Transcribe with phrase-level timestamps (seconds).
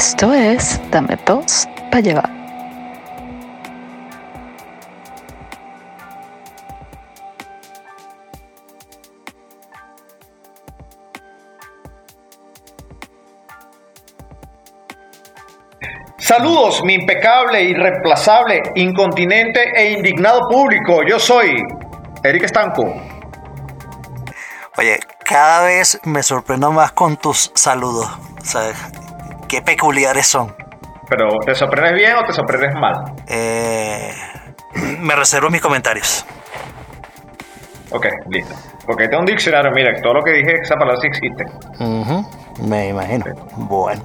[0.00, 2.30] Esto es Dame dos para llevar.
[16.16, 21.02] Saludos, mi impecable, irreemplazable, incontinente e indignado público.
[21.06, 21.62] Yo soy
[22.24, 22.86] Eric Estanco.
[24.78, 28.08] Oye, cada vez me sorprendo más con tus saludos.
[28.42, 28.72] Sea,
[29.50, 30.54] qué peculiares son.
[31.08, 32.94] Pero, ¿te sorprendes bien o te sorprendes mal?
[33.26, 34.12] Eh,
[35.00, 36.24] me reservo mis comentarios.
[37.90, 38.54] Ok, listo.
[38.86, 41.44] Porque tengo un diccionario, mira, todo lo que dije, esa palabra sí existe.
[42.62, 43.24] Me imagino.
[43.56, 44.02] Bueno.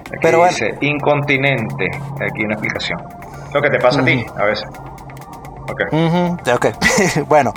[0.00, 0.52] Aquí Pero bueno.
[0.52, 1.86] dice incontinente.
[2.20, 2.98] Aquí una explicación.
[3.54, 4.66] Lo que te pasa a ti, a veces.
[5.70, 5.92] Ok.
[5.92, 6.66] Ujú, ok,
[7.28, 7.52] bueno,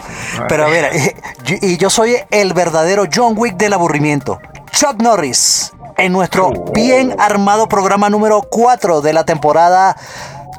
[0.47, 0.89] pero mira,
[1.45, 4.39] y, y yo soy el verdadero John Wick del aburrimiento,
[4.71, 6.71] Chuck Norris, en nuestro Oh.
[6.73, 9.95] bien armado programa número 4 de la temporada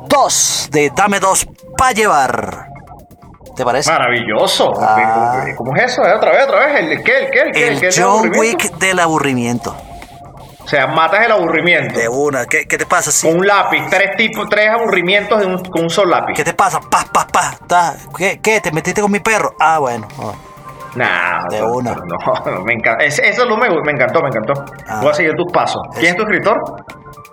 [0.09, 2.67] 2 de Dame 2 pa' llevar.
[3.57, 3.91] ¿Te parece?
[3.91, 4.71] Maravilloso.
[4.81, 5.45] Ah.
[5.57, 6.03] ¿Cómo es eso?
[6.03, 6.77] Eh, Otra vez, otra vez.
[6.81, 7.19] ¿El qué?
[7.19, 7.41] ¿El qué?
[7.41, 7.69] ¿El qué?
[7.69, 8.33] El del John?
[8.39, 9.77] Wick del aburrimiento.
[10.63, 11.99] O sea, matas el aburrimiento.
[11.99, 13.11] De una, ¿qué, qué te pasa?
[13.11, 13.27] Sí.
[13.27, 16.35] Con un lápiz, tres tipos, tres aburrimientos un- con un solo lápiz.
[16.35, 16.81] ¿Qué te pasa?
[16.81, 17.57] Pa, pa, pa.
[17.67, 17.97] ta.
[18.17, 18.61] ¿Qué, ¿Qué?
[18.61, 19.55] ¿Te metiste con mi perro?
[19.59, 20.07] Ah, bueno.
[20.19, 20.35] oh.
[20.97, 21.95] Nah, De no, una.
[21.95, 23.05] No, no, me encanta.
[23.05, 24.53] Eso me, me encantó, me encantó.
[24.89, 25.01] Ah.
[25.03, 25.81] Voy a seguir tus pasos.
[25.95, 26.61] ¿Quién es tu escritor?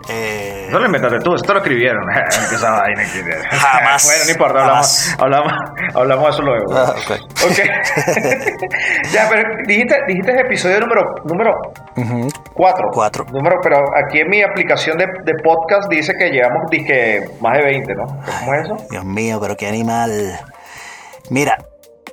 [0.09, 2.01] Eh, Eso lo inventaste tú, eso te lo escribieron.
[2.05, 3.23] Vaina que-
[3.57, 4.05] Jamás.
[4.05, 5.53] bueno, no importa, hablamos, hablamos,
[5.95, 6.73] hablamos de eso luego.
[6.73, 7.11] Ah, ok.
[7.45, 7.57] Ok.
[9.11, 11.51] ya, pero dijiste, dijiste el episodio número, número
[11.97, 12.29] ujú.
[12.53, 12.87] 4.
[12.93, 13.25] Cuatro.
[13.31, 17.63] Número, pero aquí en mi aplicación de, de podcast dice que llevamos dije, más de
[17.65, 18.05] 20, ¿no?
[18.05, 18.77] ¿Cómo es eso?
[18.89, 20.39] Dios mío, pero qué animal.
[21.29, 21.57] Mira,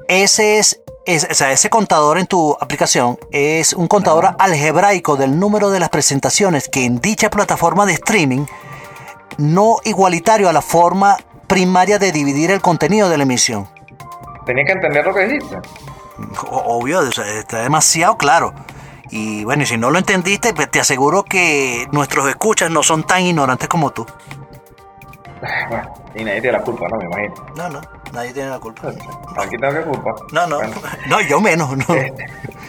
[0.09, 5.39] ese es, es- o sea, ese contador en tu aplicación es un contador algebraico del
[5.39, 8.47] número de las presentaciones que en dicha plataforma de streaming
[9.39, 11.17] no igualitario a la forma
[11.47, 13.69] primaria de dividir el contenido de la emisión.
[14.47, 15.59] Tenía que entender lo que dijiste.
[16.51, 18.55] Obvio, está demasiado claro.
[19.11, 23.05] Y bueno, y si no lo entendiste, pues te aseguro que nuestros escuchas no son
[23.05, 24.07] tan ignorantes como tú.
[25.69, 26.97] Bueno, y nadie tiene la culpa, ¿no?
[26.97, 27.35] Me imagino.
[27.57, 27.81] No, no,
[28.15, 28.89] nadie tiene la culpa.
[28.89, 30.11] Aquí tengo que culpa.
[30.33, 30.75] No, no, Bueno.
[31.09, 31.85] no, yo menos, no.
[31.85, 32.01] Ok.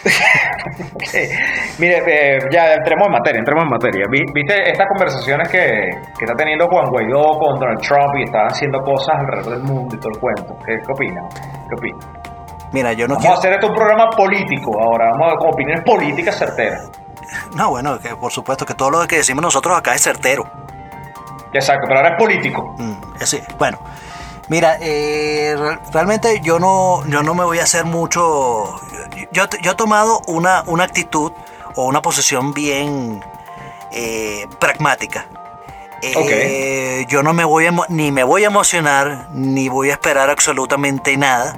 [1.79, 4.05] Mire, eh, ya entremos en materia, entremos en materia.
[4.09, 8.47] Vi- ¿Viste estas conversaciones que, que está teniendo Juan Guaidó con Donald Trump y estaban
[8.47, 10.57] haciendo cosas alrededor del mundo y todo el cuento?
[10.65, 11.27] ¿Qué, qué opinan?
[11.69, 11.99] ¿Qué opinan?
[12.71, 13.35] Mira, yo no Vamos quiero...
[13.35, 16.89] a hacer esto un programa político ahora, vamos a con opiniones políticas certeras.
[17.55, 20.43] No, bueno, que por supuesto que todo lo que decimos nosotros acá es certero.
[21.53, 22.75] Exacto, pero ahora es político.
[22.77, 23.79] Mm, bueno,
[24.49, 28.79] mira, eh, re- realmente yo no, yo no me voy a hacer mucho.
[29.31, 31.31] Yo, yo he tomado una, una actitud
[31.75, 33.23] o una posición bien
[33.91, 35.27] eh, pragmática.
[36.01, 40.29] Eh, Yo no me voy a, ni me voy a emocionar, ni voy a esperar
[40.29, 41.57] absolutamente nada.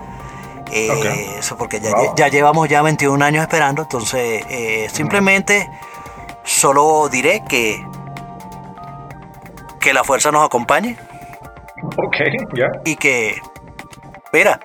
[0.72, 1.40] Eh, Ok.
[1.40, 2.16] Eso porque ya, Wow.
[2.16, 5.70] ya llevamos ya 21 años esperando, entonces eh, simplemente
[6.44, 7.86] solo diré que
[9.80, 10.98] que la fuerza nos acompañe
[11.98, 12.18] Ok,
[12.54, 12.68] ya.
[12.86, 13.36] y que,
[14.34, 14.60] mira,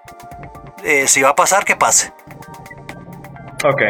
[0.84, 2.12] eh, si va a pasar, que pase.
[3.64, 3.82] Ok.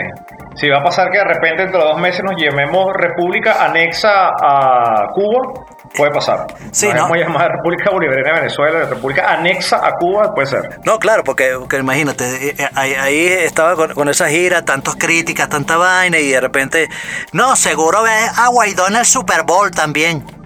[0.54, 4.28] Si va a pasar que de repente dentro de dos meses nos llamemos República anexa
[4.28, 5.64] a Cuba,
[5.96, 6.46] puede pasar.
[6.72, 7.02] Sí, nos ¿no?
[7.02, 10.80] vamos a llamar República Bolivariana de Venezuela, República anexa a Cuba, puede ser.
[10.84, 14.96] No, claro, porque, porque imagínate, eh, eh, ahí, ahí estaba con, con esa gira, tantas
[14.96, 16.88] críticas, tanta vaina, y de repente,
[17.32, 20.41] no, seguro ve a Guaidó en el Super Bowl también.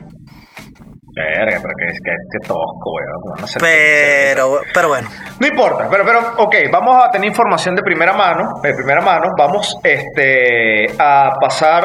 [1.16, 3.40] Verga, pero que es que, que tosco, weón.
[3.40, 3.58] No sé.
[3.58, 5.08] Pero, pero bueno,
[5.40, 9.28] No importa, pero, pero, ok, vamos a tener información de primera mano, de primera mano,
[9.38, 11.84] vamos este, a pasar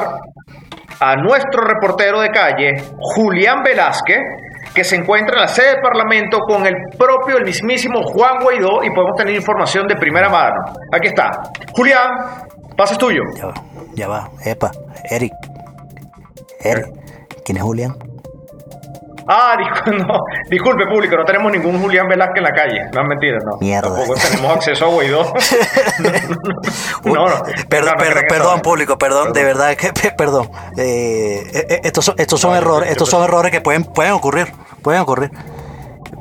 [0.99, 4.19] a nuestro reportero de calle, Julián Velázquez,
[4.75, 8.83] que se encuentra en la sede del Parlamento con el propio, el mismísimo Juan Guaidó,
[8.83, 10.57] y podemos tener información de primera mano.
[10.93, 11.31] Aquí está.
[11.71, 12.09] Julián,
[12.75, 13.21] pase tuyo.
[13.37, 13.53] ya va,
[13.95, 14.71] ya va, epa,
[15.09, 15.31] Eric.
[16.59, 16.87] Eric,
[17.45, 18.10] ¿quién es Julián?
[19.33, 19.55] Ah,
[19.85, 20.19] no,
[20.49, 22.81] disculpe público, no tenemos ningún Julián Velázquez en la calle.
[22.93, 23.57] No es mentira, no.
[23.61, 23.95] Mierda.
[23.95, 25.23] Tampoco tenemos acceso a Guaidó.
[27.05, 27.43] no, no, no.
[27.69, 30.49] Perdón, perdón, crean perdón, público, perdón, de verdad que pe- perdón.
[30.77, 34.47] Eh, eh, eh, estos son, estos son errores, estos son errores que pueden, pueden ocurrir,
[34.83, 35.31] pueden ocurrir.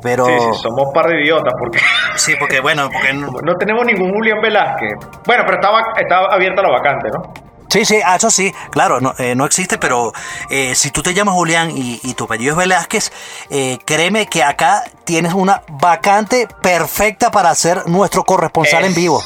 [0.01, 1.79] Pero Sí, sí, somos un par de idiotas porque
[2.15, 4.93] sí, porque bueno, porque no- no tenemos ningún Julián Velázquez.
[5.27, 7.33] Bueno, pero estaba, estaba abierta la vacante, ¿no?
[7.71, 10.11] Sí, sí, ah, eso sí, claro, no, eh, no existe, pero
[10.49, 13.11] eh, si tú te llamas Julián y, y tu apellido es Velázquez,
[13.49, 19.21] eh, créeme que acá tienes una vacante perfecta para ser nuestro corresponsal en vivo.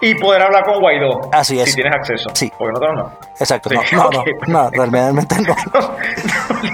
[0.00, 1.20] Y poder hablar con Guaidó.
[1.32, 1.70] Así es.
[1.70, 2.30] Si tienes acceso.
[2.34, 2.52] Sí.
[2.58, 3.24] Porque nosotros no.
[3.38, 4.26] Exacto, Sí, no, no, ok.
[4.46, 5.54] no, no, realmente no.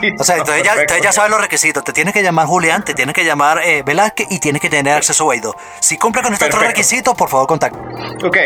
[0.00, 1.84] Listo, O sea, entonces ya, entonces ya sabes los requisitos.
[1.84, 4.94] Te tienes que llamar Julián, te tienes que llamar eh, Velázquez y tienes que tener
[4.94, 5.54] acceso a Guaidó.
[5.80, 7.78] Si cumple con estos tres requisitos, por favor, contacta.
[8.24, 8.36] Ok,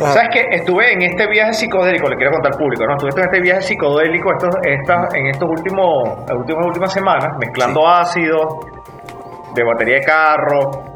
[0.00, 0.12] Ajá.
[0.12, 0.46] ¿sabes qué?
[0.50, 2.94] Estuve en este viaje psicodélico, le quiero contar al público, ¿no?
[2.96, 8.60] Estuve en este viaje psicodélico estos, estas, en estos últimos, últimas, últimas semanas, mezclando ácido,
[9.54, 10.93] de batería de carro,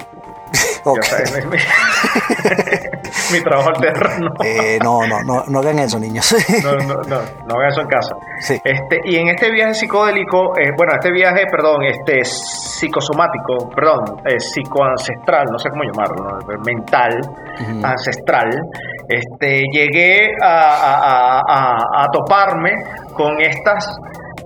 [1.34, 1.56] Mi, mi-
[3.32, 4.30] mi trabajo alterno.
[4.44, 6.34] Eh, no, no, no, no hagan eso, niños.
[6.62, 8.14] No, no, no, no hagan eso en casa.
[8.40, 8.60] Sí.
[8.64, 14.38] Este, y en este viaje psicodélico, eh, bueno, este viaje, perdón, este psicosomático, perdón, eh,
[14.38, 17.18] psicoancestral, no sé cómo llamarlo, mental,
[17.82, 18.48] ancestral,
[19.08, 22.72] este, llegué a, a- a- a- a toparme
[23.14, 23.84] con estas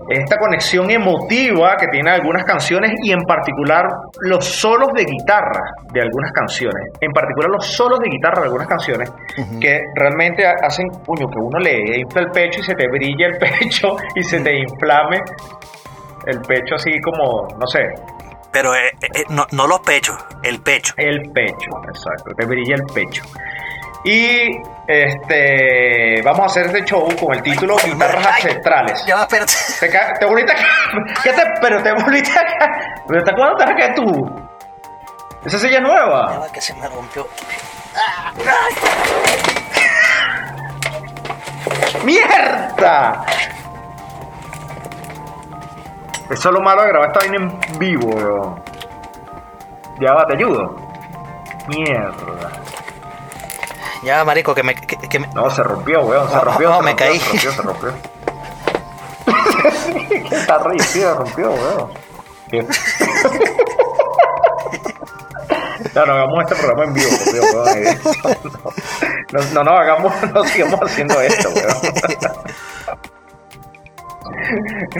[0.08, 3.87] esta conexión emotiva que tienen algunas canciones y en particular
[4.22, 5.60] los solos de guitarra
[5.93, 9.10] de algunas canciones, en particular los solos de guitarra de algunas canciones
[9.60, 13.26] que realmente ha- hacen, puño, que uno le infla el pecho y se te brilla
[13.26, 15.20] el pecho y se te inflame
[16.26, 17.81] el pecho así como, no sé,
[18.52, 20.94] Pero eh, eh, no, no los pechos, el pecho.
[20.96, 23.22] el pecho, exacto, te brilla el pecho.
[24.04, 24.49] Y
[24.88, 29.04] este vamos a hacer este show con el título Guitarras Ay, Ancestrales.
[29.06, 29.52] Ya va, espérate.
[29.78, 29.88] Te,
[30.46, 30.62] te acá.
[31.22, 31.93] ¿Qué te, pero te
[32.40, 32.66] acá.
[33.06, 34.04] ¿Pero hasta cuándo te acá tú?
[35.44, 36.38] Esa silla es Ya nueva.
[36.38, 37.26] va, que se me rompió.
[42.05, 43.25] ¡Mierda!
[46.31, 47.37] Eso es lo malo de grabar esta vaina
[47.70, 48.62] en vivo, weón.
[50.00, 50.75] Ya va, te ayudo.
[51.69, 52.50] Mierda.
[54.02, 54.75] Ya, marico, que me...
[54.75, 56.28] Que, que me- No, se rompió, weón.
[56.31, 56.70] Se rompió.
[56.70, 57.19] no, me rompió, caí.
[57.20, 57.93] Se rompió, se rompió.
[60.38, 61.90] Está re, sí, se rompió, weón.
[62.50, 62.66] ¿Qué?
[65.94, 67.10] No, no hagamos este programa en vivo,
[67.52, 68.00] weón.
[69.32, 71.76] No, no, no, hagamos, no sigamos haciendo esto, weón.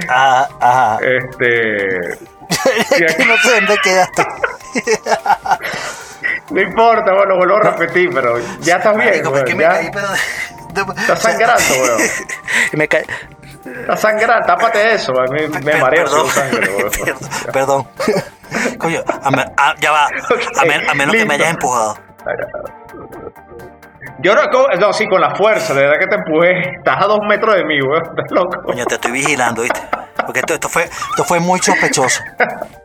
[0.09, 0.99] Ah, ajá.
[1.03, 2.19] Este.
[3.27, 4.27] no sé dónde quedaste.
[6.53, 9.91] No importa, bueno, vuelvo a repetir, pero ya estás bien, Marico, es que me caí,
[9.93, 10.09] pero...
[10.97, 12.01] Estás sangrando, weón.
[12.73, 13.05] me caí...
[13.81, 16.91] Estás sangrando, tápate eso, a mí me mareo perdón, sangre, weón.
[17.53, 17.89] perdón.
[18.79, 20.07] Coño, a me- a- ya va.
[20.07, 21.97] A, men- a menos que me hayas empujado.
[24.19, 24.43] Yo no,
[24.79, 26.77] no, sí, con la fuerza, de verdad que te empujé.
[26.77, 28.03] Estás a dos metros de mí, weón.
[28.03, 28.63] Estás loco.
[28.63, 29.81] Coño, te estoy vigilando, ¿viste?
[30.27, 32.21] Porque esto, esto fue, esto fue muy sospechoso.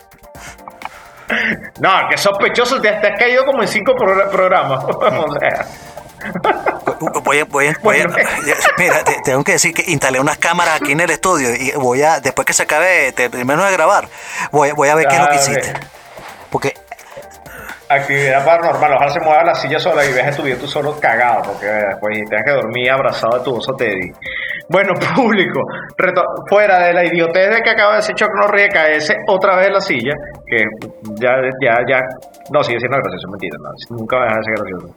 [1.79, 4.83] No, que sospechoso, te, te has caído como en cinco pro- programas.
[4.88, 5.65] o sea,
[7.24, 8.15] Voy a, voy a- voy a- Bueno.
[8.77, 12.01] mira, te- tengo que decir que instalé unas cámaras aquí en el estudio y voy
[12.01, 14.07] a, después que se acabe, te- primero de grabar,
[14.51, 15.74] voy, voy a ver qué es lo que hiciste.
[16.50, 16.74] Porque,
[17.89, 18.93] actividad paranormal.
[18.93, 22.17] Ojalá se mueva la silla sola y veas tu video tú solo cagado, porque después
[22.29, 24.11] tengas que dormir abrazado de tu oso Teddy.
[24.69, 25.61] Bueno, público,
[26.49, 29.73] fuera de la idiotez de que acaba de decir Chuck Norris caerse otra vez en
[29.73, 30.13] la silla,
[30.45, 30.63] que
[31.19, 31.99] ya, ya, ya,
[32.51, 33.57] no, sigue siendo gracioso, mentira,
[33.89, 34.95] nunca va a ser gracioso.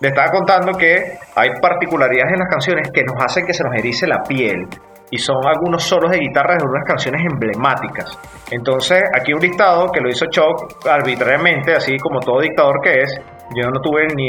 [0.00, 3.74] Le estaba contando que hay particularidades en las canciones que nos hacen que se nos
[3.74, 4.66] erice la piel
[5.10, 8.16] y son algunos solos de guitarra de unas canciones emblemáticas.
[8.50, 13.20] Entonces, aquí un listado que lo hizo Chuck arbitrariamente, así como todo dictador que es.
[13.52, 14.28] Yo no tuve ni.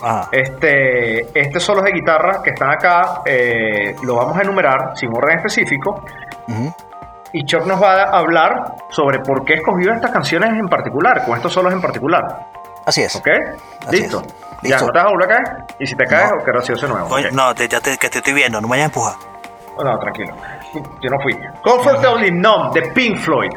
[0.00, 5.08] ajá, Este, este solos de guitarra que están acá, eh, lo vamos a enumerar sin
[5.12, 6.04] orden específico.
[7.32, 11.36] Y Chuck nos va a hablar sobre por qué escogió estas canciones en particular, con
[11.36, 12.22] estos solos en particular.
[12.86, 13.16] así es.
[13.16, 13.28] ¿Ok?
[13.88, 14.22] Así Listo.
[14.24, 14.34] es.
[14.70, 15.64] Ya, no te vas a volver a caer.
[15.80, 16.36] Y si te caes, No.
[16.40, 17.08] o que gracioso nuevo.
[17.32, 19.14] No, te- ya te, que te estoy viendo, no me vayas a empujar.
[19.76, 20.34] Oh, No, tranquilo.
[21.02, 21.36] Yo no fui.
[21.62, 23.50] Comfortably Numb de Pink Floyd.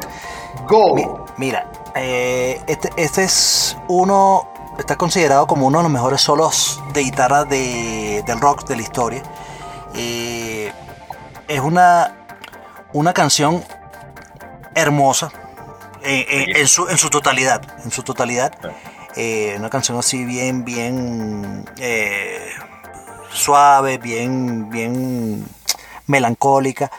[0.66, 0.94] Go.
[0.94, 1.06] Mi-
[1.38, 7.02] Mira, eh, este, este es uno, está considerado como uno de los mejores solos de
[7.02, 9.22] guitarra de, del rock de la historia.
[9.94, 10.72] Eh,
[11.48, 12.12] es una,
[12.94, 13.62] una canción
[14.74, 15.30] hermosa
[16.02, 17.60] eh, eh, en, su, en su totalidad.
[17.84, 18.52] En su totalidad.
[19.58, 21.64] Una canción así bien, bien
[23.30, 25.44] suave, bien, bien
[26.06, 26.90] melancólica.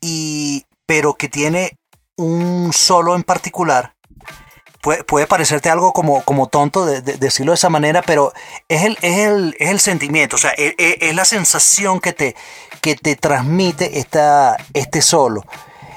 [0.00, 1.78] Y, pero que tiene
[2.16, 3.94] un solo en particular.
[4.82, 8.32] Puede, puede parecerte algo como, como tonto de, de- decirlo de esa manera, pero
[8.68, 12.12] es el, es el, es el sentimiento, o sea, es, es- es la sensación que
[12.12, 12.36] te,
[12.82, 15.44] que te transmite esta, este solo.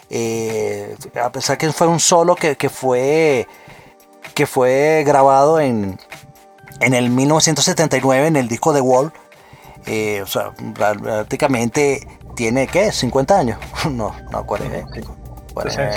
[0.10, 3.48] Eh, a pesar que fue un solo que, que fue,
[4.34, 6.00] que fue grabado en,
[6.79, 9.13] en el 1979 en el disco The Wall,
[9.86, 12.08] eh, o sea, prácticamente
[12.39, 12.88] tiene, ¿qué?
[12.88, 13.58] ¿50 años?
[13.91, 14.77] No, no, 40.
[14.93, 15.01] Sí.
[15.53, 15.91] 40.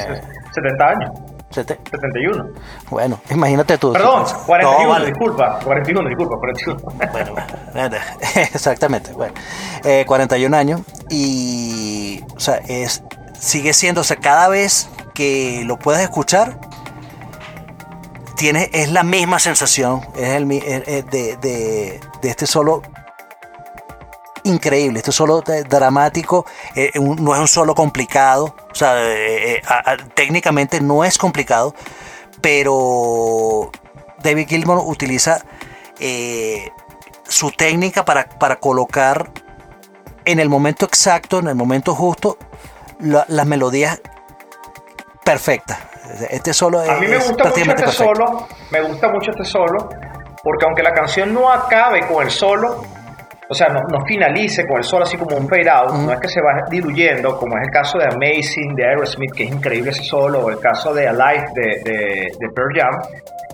[0.52, 1.10] 70 años.
[1.50, 2.48] Sete- 71.
[2.90, 3.92] Bueno, imagínate tú.
[3.92, 5.06] Perdón, Sí, 41, no, vale.
[5.06, 5.58] disculpa.
[5.62, 6.80] 41, disculpa, 41.
[7.12, 7.34] Bueno,
[7.72, 7.96] bueno,
[8.54, 9.12] exactamente.
[9.12, 9.34] Bueno,
[9.84, 10.80] eh, 41 años
[11.10, 13.04] y, o sea, es,
[13.38, 16.58] sigue siendo, o sea, cada vez que lo puedes escuchar,
[18.36, 22.82] tiene, es la misma sensación, es el, es de, de- de este solo
[24.44, 26.44] increíble, este solo dramático,
[26.74, 31.16] eh, no es un solo complicado, o sea, eh, eh, a- a- técnicamente no es
[31.18, 31.74] complicado,
[32.40, 33.70] pero
[34.22, 35.42] David Gilmour utiliza
[36.00, 36.70] eh,
[37.28, 39.30] su técnica para, para colocar
[40.24, 42.36] en el momento exacto, en el momento justo,
[42.98, 44.00] la- las melodías
[45.24, 45.78] perfectas.
[46.30, 47.92] Este solo A mí me es gusta mucho este perfecto.
[48.04, 49.88] solo, me gusta mucho este solo,
[50.42, 52.82] porque aunque la canción no acabe con el solo,
[53.52, 56.18] o sea, no, no finalice con el solo así como un fade out, no es
[56.18, 59.90] que se va diluyendo, como es el caso de Amazing de Aerosmith, que es increíble
[59.90, 62.00] ese solo, o el caso de Alive de, de,
[62.40, 62.98] de Pearl Jam,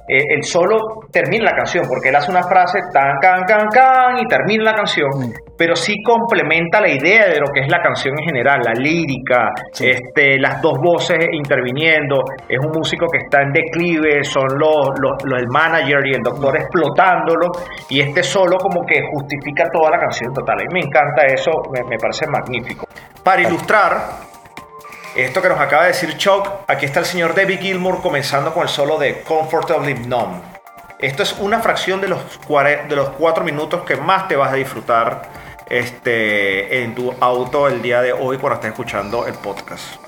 [0.08, 4.18] eh, el solo termina la canción, porque él hace una frase tan, can, can, can,
[4.20, 5.47] y termina la canción, Mm.
[5.58, 9.50] Pero sí complementa la idea de lo que es la canción en general, la lírica,
[9.72, 9.90] Sí.
[9.90, 15.24] este, las dos voces interviniendo, es un músico que está en declive, son los, los,
[15.24, 17.50] los- el manager y el doctor explotándolo,
[17.90, 20.60] y este solo como que justifica toda la canción total.
[20.60, 22.86] A mí me encanta eso, me, me parece magnífico.
[23.24, 24.28] Para ilustrar
[25.16, 28.62] esto que nos acaba de decir Chuck, aquí está el señor David Gilmour comenzando con
[28.62, 30.40] el solo de Comfortably Numb.
[31.00, 32.20] Esto es una fracción de los,
[32.88, 35.22] de los cuatro minutos que más te vas a disfrutar
[35.68, 40.07] este, en tu auto el día de hoy cuando estés escuchando el podcast.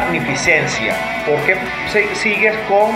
[0.00, 0.92] Magnificencia,
[1.26, 1.54] ¿por qué
[1.88, 2.90] se- sigues con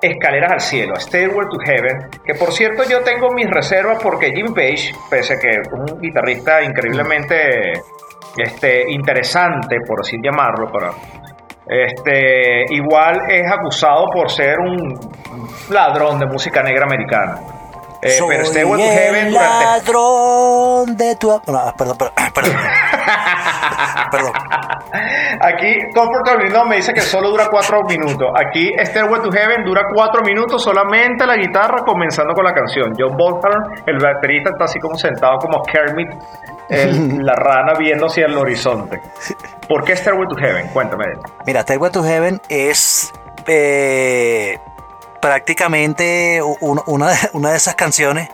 [0.00, 2.10] Escaleras al Cielo, Stairway to Heaven?
[2.24, 6.00] Que por cierto yo tengo mis reservas porque Jimmy Page, pese a que es un
[6.00, 7.72] guitarrista increíblemente
[8.36, 10.94] este, interesante, por así llamarlo, pero
[11.68, 14.98] este, igual es acusado por ser un
[15.70, 17.40] ladrón de música negra americana.
[18.06, 21.28] Eh, Soy pero Stairway to Heaven el durante ladrón de tu...
[21.28, 22.56] No, perdón, perdón, perdón.
[24.10, 24.32] perdón.
[25.40, 28.28] Aquí Comfortably No me dice que solo dura cuatro minutos.
[28.34, 32.94] Aquí Stairway to Heaven dura cuatro minutos solamente la guitarra comenzando con la canción.
[32.98, 36.08] John Bonham, el baterista, está así como sentado como Kermit,
[36.68, 39.00] el- la rana viendo hacia el horizonte.
[39.68, 40.68] ¿Por qué Stairway to Heaven?
[40.68, 41.04] Cuéntame.
[41.46, 43.12] Mira, Stairway to Heaven es
[43.46, 44.58] eh,
[45.26, 48.28] prácticamente una, de, una de esas canciones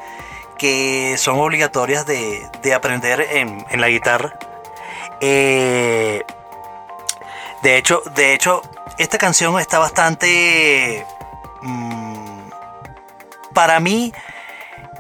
[0.59, 4.39] que son obligatorias de, de aprender en, en la guitarra.
[5.19, 6.23] Eh,
[7.63, 8.61] de hecho, de hecho,
[8.99, 11.07] esta canción está bastante
[11.63, 12.51] mm,
[13.55, 14.13] para mí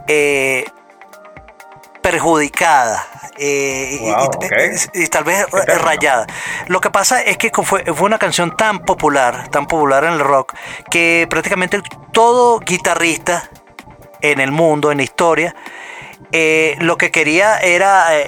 [0.06, 0.64] eh,
[2.02, 3.06] perjudicada
[3.38, 4.52] eh, y- Wow, y, ok.
[4.94, 5.78] y- y tal vez término.
[5.78, 6.26] rayada.
[6.66, 10.21] Lo que pasa es que fue, fue una canción tan popular, tan popular en el
[10.21, 10.54] rock,
[10.90, 11.80] que prácticamente
[12.12, 13.49] todo guitarrista
[14.21, 15.54] en el mundo, en la historia,
[16.32, 18.25] eh, lo que quería era, eh,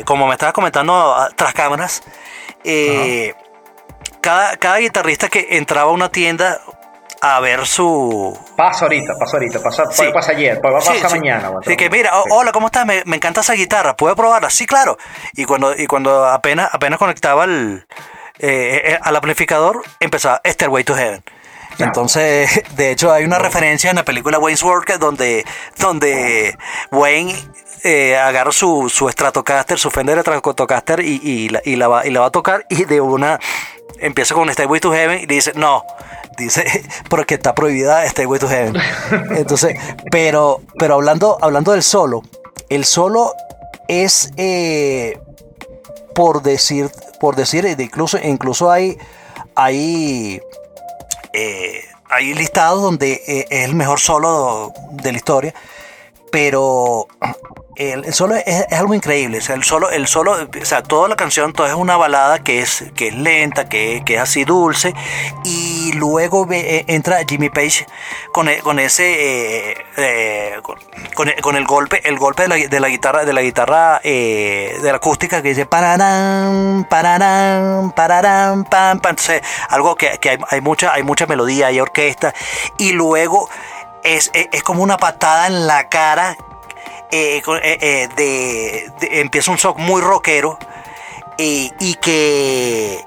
[0.00, 2.02] eh, como me estabas comentando tras cámaras,
[2.64, 3.34] eh,
[4.20, 6.60] cada, cada guitarrista que entraba a una tienda
[7.24, 10.04] a ver su, Pasa ahorita, pasa ahorita, pasa, Sí.
[10.12, 11.18] pasa ayer, va a Sí, pasar sí.
[11.20, 11.52] mañana.
[11.64, 12.84] Sí, que mira, hola, ¿cómo estás?
[12.84, 14.50] Me, me encanta esa guitarra, ¿puedo probarla?
[14.50, 14.98] Sí, claro.
[15.34, 17.86] Y cuando, y cuando apenas, apenas conectaba el,
[18.40, 21.22] eh, eh, al amplificador, empezaba Stairway to Heaven.
[21.76, 21.84] Claro.
[21.90, 25.44] Entonces, de hecho, hay una referencia en la película Wayne's World donde,
[25.78, 26.58] donde
[26.90, 27.34] Wayne
[27.84, 32.10] eh, agarra su, su Stratocaster, su Fender Stratocaster y, y, la, y, la va, y
[32.10, 33.38] la va a tocar y de una
[34.00, 35.84] empieza con Stairway to Heaven y dice, no,
[36.36, 36.64] dice,
[37.08, 38.76] porque está prohibida Stairway to Heaven.
[39.36, 39.76] Entonces,
[40.10, 42.22] pero, pero hablando, hablando del solo,
[42.68, 43.34] el solo
[43.88, 45.20] es, eh,
[46.14, 48.98] por decir, por decir, e incluso, incluso hay,
[49.54, 50.40] hay,
[51.32, 55.54] eh, hay listados donde eh, es el mejor solo de la historia,
[56.30, 57.06] pero
[57.76, 59.38] el, solo es, algo increíble.
[59.38, 62.42] O sea, el solo, el solo, o sea, toda la canción, toda es una balada
[62.44, 64.92] que es, que es lenta, que, que es así dulce,
[65.44, 67.86] y luego eh, entra Jimmy Page
[68.32, 70.78] con, e- con ese, eh, eh, con,
[71.14, 74.00] con el, con el golpe, el golpe de la, de la guitarra, de la guitarra,
[74.04, 79.10] eh, de la acústica que dice pararán, pararán, pararán, pam, pam.
[79.10, 82.34] Entonces, algo que, que hay, hay mucha, hay mucha melodía, hay orquesta,
[82.78, 83.48] y luego
[84.04, 86.36] es, es- es como una patada en la cara.
[87.12, 90.58] Eh, eh, eh, de, de- empieza un shock muy rockero
[91.38, 93.04] y, y que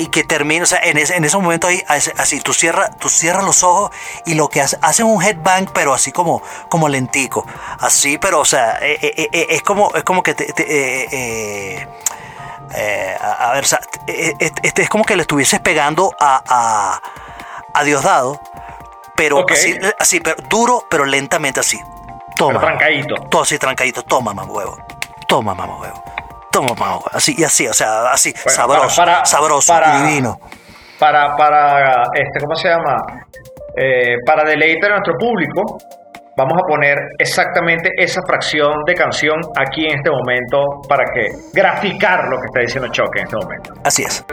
[0.00, 3.08] y que termina, o sea, en ese, en ese momento ahí, así, tú cierras tú
[3.08, 3.90] cierras los ojos
[4.26, 7.44] y lo que hace, hacen un headbang, pero así como, como lentico,
[7.80, 11.88] así, pero, o sea, eh, eh, eh, es como, es como que te, te-
[13.20, 17.00] a, a ver, o sea, este es como que le estuvieses pegando a, a,
[17.74, 18.40] a Diosdado,
[19.16, 21.80] pero así, así, pero duro, pero lentamente así.
[22.38, 22.60] Toma.
[22.60, 23.14] Trancadito.
[23.30, 24.02] Todo así trancadito.
[24.04, 24.76] Toma, mamá huevo.
[25.26, 26.02] Toma, mamá huevo.
[26.52, 27.04] Toma, mamá huevo.
[27.12, 30.38] Así y así, o sea, así, Bueno, sabroso, para- para- sabroso, para- divino.
[30.98, 32.96] Para, para, este, ¿cómo se llama?
[33.76, 35.78] Eh, para deleite a nuestro público,
[36.36, 42.20] vamos a poner exactamente esa fracción de canción aquí en este momento para que graficar
[42.24, 43.72] lo que está diciendo Choque en este momento.
[43.84, 44.24] Así es.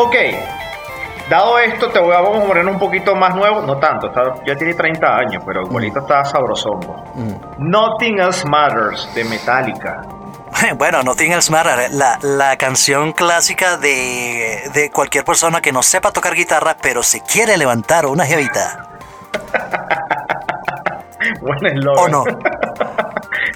[0.00, 0.14] Ok,
[1.28, 4.34] dado esto, te voy a, vamos a poner un poquito más nuevo, no tanto, está-
[4.46, 7.04] ya tiene 30 años, pero igualito está sabrosongo.
[7.58, 10.02] Nothing Else Matters de Metallica.
[10.76, 16.10] Bueno, Nothing Else Matters, la, la canción clásica de, de cualquier persona que no sepa
[16.10, 18.88] tocar guitarra, pero se quiere levantar una jevita.
[21.40, 22.04] Buen eslogan.
[22.04, 22.24] ¿O no?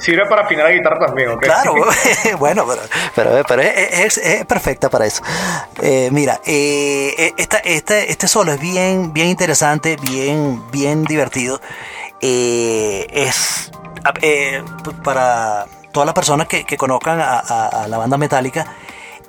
[0.03, 1.43] Sirve para afinar la guitarra también, ¿ok?
[1.43, 1.75] Claro,
[2.39, 2.83] bueno, pero,
[3.15, 5.23] pero, pero es, es- es perfecta para eso.
[5.81, 11.61] Eh, mira, eh, eh, esta, este, este solo es bien, bien interesante, bien, bien divertido.
[12.21, 13.71] Eh, es
[14.23, 14.63] eh,
[15.05, 18.67] para todas las personas que, que conozcan a, a- a la banda metálica,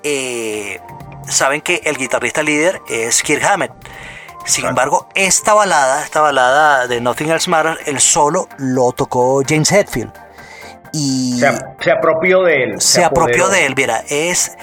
[0.04, 0.80] eh,
[1.28, 3.72] saben que el guitarrista líder es Kirk Hammett.
[4.46, 9.72] Sin embargo, esta balada, esta balada de Nothing Else Matters, el solo lo tocó James
[9.72, 10.12] Hetfield.
[10.94, 12.82] Y Se, ap- se apropió de él.
[12.82, 13.74] se apropió de él.
[13.76, 14.56] Mira, es,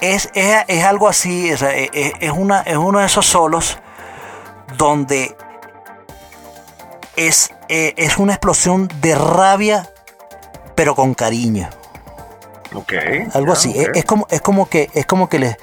[0.00, 3.78] es, es, es algo así, es, es, una, es uno de esos solos
[4.76, 5.36] donde
[7.16, 9.88] es, eh, es una explosión de rabia,
[10.74, 11.68] pero con cariño.
[12.74, 12.92] Ok.
[13.32, 13.72] Algo así.
[13.78, 15.56] Es, es como, es como que, es como que le,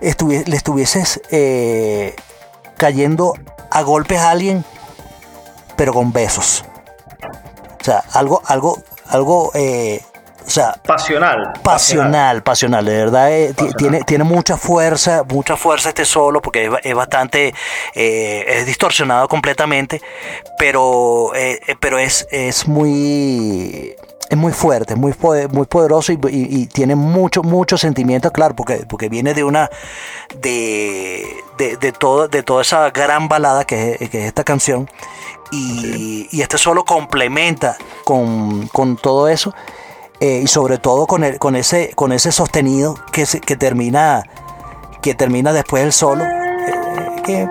[0.00, 2.16] estuvie- le estuvieses eh,
[2.78, 3.34] cayendo
[3.70, 4.64] a golpes a alguien,
[5.76, 6.64] pero con besos.
[7.80, 10.00] O sea, algo, algo, algo, eh,
[10.46, 11.54] o sea, Pasional.
[11.64, 13.74] pasional, pasional, de verdad eh, Pasional.
[13.76, 17.52] tiene, tiene mucha fuerza, mucha fuerza este solo porque es, ba- es bastante,
[17.94, 20.00] eh, es distorsionado completamente,
[20.56, 23.96] pero, eh, eh, pero es, es muy,
[24.30, 28.54] es muy fuerte, muy, poder- muy poderoso y, y- y tiene mucho, mucho sentimiento, claro,
[28.54, 29.68] porque, porque viene de una,
[30.40, 31.26] de,
[31.58, 34.88] de, de, todo, de toda esa gran balada que es, que es esta canción
[35.50, 39.54] y, y este solo complementa con, con todo eso
[40.20, 44.22] eh, y sobre todo con, el, con, ese, con ese sostenido que, se- que termina
[45.02, 46.24] que termina después el solo
[47.24, 47.44] que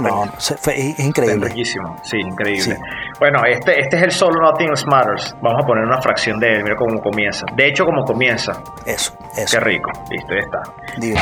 [0.00, 1.96] no, es increíble riquísimo.
[2.02, 2.62] Sí, increíble.
[2.62, 2.72] Sí.
[3.18, 5.36] Bueno, este, este es el solo Nothing Matters.
[5.42, 6.62] Vamos a poner una fracción de él.
[6.64, 7.44] Mira cómo comienza.
[7.54, 8.62] De hecho, como comienza.
[8.86, 9.90] eso eso Qué rico.
[10.10, 10.62] Listo, ya está.
[10.96, 11.20] divino.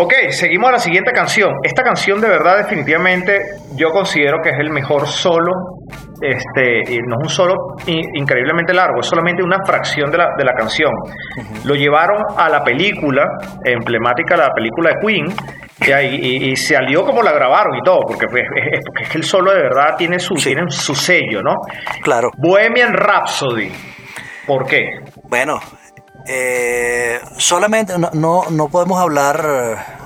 [0.00, 1.50] Ok, seguimos a la siguiente canción.
[1.64, 3.40] Esta canción de verdad definitivamente
[3.74, 5.50] yo considero que es el mejor solo.
[6.20, 7.54] Este, no es un solo
[7.86, 10.90] increíblemente largo, es solamente una fracción de la, de la canción.
[11.64, 13.24] Lo llevaron a la película,
[13.64, 15.26] emblemática la película de Queen,
[15.80, 19.08] y, y- y salió como la grabaron y todo, porque, pues, es, es- porque es
[19.10, 20.50] que el solo de verdad tiene su, Sí.
[20.54, 21.54] tiene su sello, ¿no?
[22.02, 23.70] claro Bohemian Rhapsody.
[24.46, 24.90] ¿Por qué?
[25.28, 25.60] bueno
[26.28, 29.98] eh, solamente no, no, no podemos hablar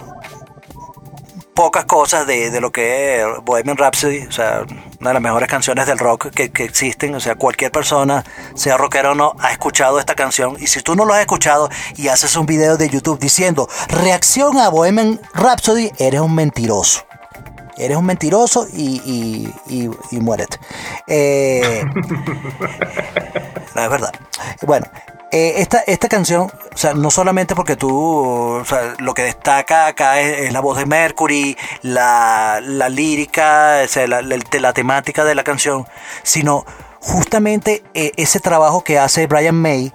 [1.54, 4.64] pocas cosas de, de, lo que es Bohemian Rhapsody, o sea,
[5.00, 8.76] una de las mejores canciones del rock que, que, existen, o sea, cualquier persona, sea
[8.76, 12.08] rockero o no, ha escuchado esta canción, y si tú no lo has escuchado y
[12.08, 17.04] haces un video de YouTube diciendo, reacción a Bohemian Rhapsody, eres un mentiroso.
[17.76, 20.58] Eres un mentiroso y, y, y, y muérete.
[21.06, 21.84] Eh,
[23.74, 24.12] no, es verdad.
[24.62, 24.86] Bueno,
[25.32, 26.42] eh, esta, esta canción,
[26.74, 30.76] o sea, no solamente porque tú, o sea, lo que destaca acá es, la voz
[30.76, 35.86] de Mercury, la, la lírica, o sea, la, la, temática de la canción,
[36.22, 36.66] sino
[37.00, 39.90] justamente eh, ese trabajo que hace Brian May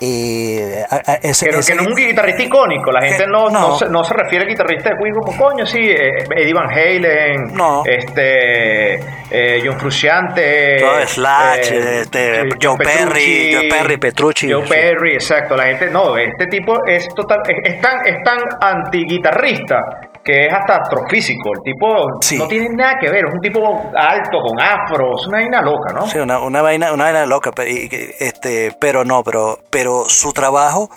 [0.00, 0.84] eh,
[1.22, 3.60] ese, Pero que no es un guitarrista icónico, la gente no, no.
[3.60, 6.70] no, se, no se, refiere al guitarrista de Queen como coño, sí, eh, Eddie Van
[6.70, 7.82] Halen, no.
[7.84, 8.94] este,
[9.30, 14.70] eh, John Frusciante, Todo Slash, eh, este, Joe, Joe Perry, Joe Perry, Petrucci, Joe sí.
[14.70, 20.07] Perry, exacto, la gente, no, este tipo es total, es, es tan, es tan anti-guitarrista
[20.24, 21.50] que es hasta astrofísico.
[21.54, 21.86] El tipo
[22.20, 22.38] sí.
[22.38, 23.60] no tiene nada que ver, es un tipo
[23.96, 26.06] alto, con afro, es una vaina loca, ¿no?
[26.06, 30.90] Sí, una, una vaina, una vaina loca, este, pero no, pero, pero su trabajo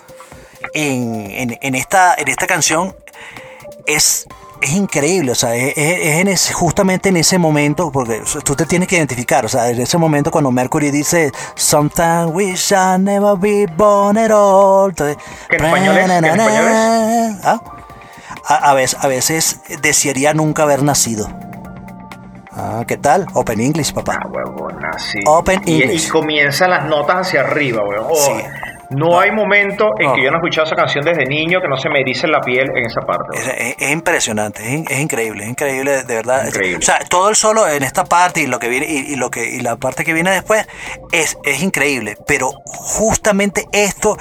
[0.74, 2.94] en, en, en esta, en esta canción
[3.86, 4.26] es
[4.62, 8.64] es increíble, o sea, es, es en ese, justamente en ese momento, porque tú te
[8.64, 13.36] tienes que identificar, o sea, en ese momento cuando Mercury dice Sometimes we shall never
[13.36, 14.90] be born at all.
[14.90, 15.16] Entonces,
[15.48, 16.06] ¿Qué en español es?
[16.06, 17.36] ¿Qué en español es?
[17.44, 17.60] ¿Ah?
[18.46, 21.28] A, a, veces, a veces desearía nunca haber nacido.
[22.54, 23.26] Ah, ¿qué tal?
[23.34, 24.18] Open English, papá.
[24.22, 25.18] Ah, huevona, sí.
[25.26, 26.06] Open y, English.
[26.06, 28.14] Y comienzan las notas hacia arriba, huevón.
[28.14, 28.32] Sí.
[28.96, 30.14] No hay momento en No.
[30.14, 32.40] que yo no he escuchado esa canción desde niño que no se me erice la
[32.40, 33.38] piel en esa parte.
[33.38, 36.46] Es, es- es impresionante, es, in- es increíble, es increíble, de verdad.
[36.46, 36.78] Increíble.
[36.78, 39.30] O sea, todo el solo en esta parte y lo que viene y, y lo
[39.30, 40.66] que y la parte que viene después
[41.12, 42.16] es, es increíble.
[42.26, 44.16] Pero justamente esto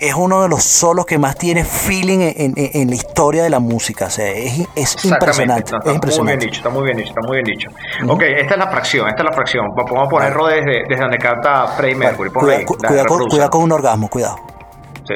[0.00, 3.50] es uno de los solos que más tiene feeling en, en- en la historia de
[3.50, 4.06] la música.
[4.06, 7.20] O sea, es, es impresionante, No, está muy bien dicho, está muy bien dicho, está
[7.26, 7.70] muy bien dicho.
[8.08, 9.66] Ok, esta es la fracción, esta es la fracción.
[9.70, 12.30] Va- Vamos a ponerlo desde, desde donde canta Freddie Mercury.
[12.30, 14.36] Cuida, cuida cuida con un orgasmo, cuidado.
[15.06, 15.14] Sí.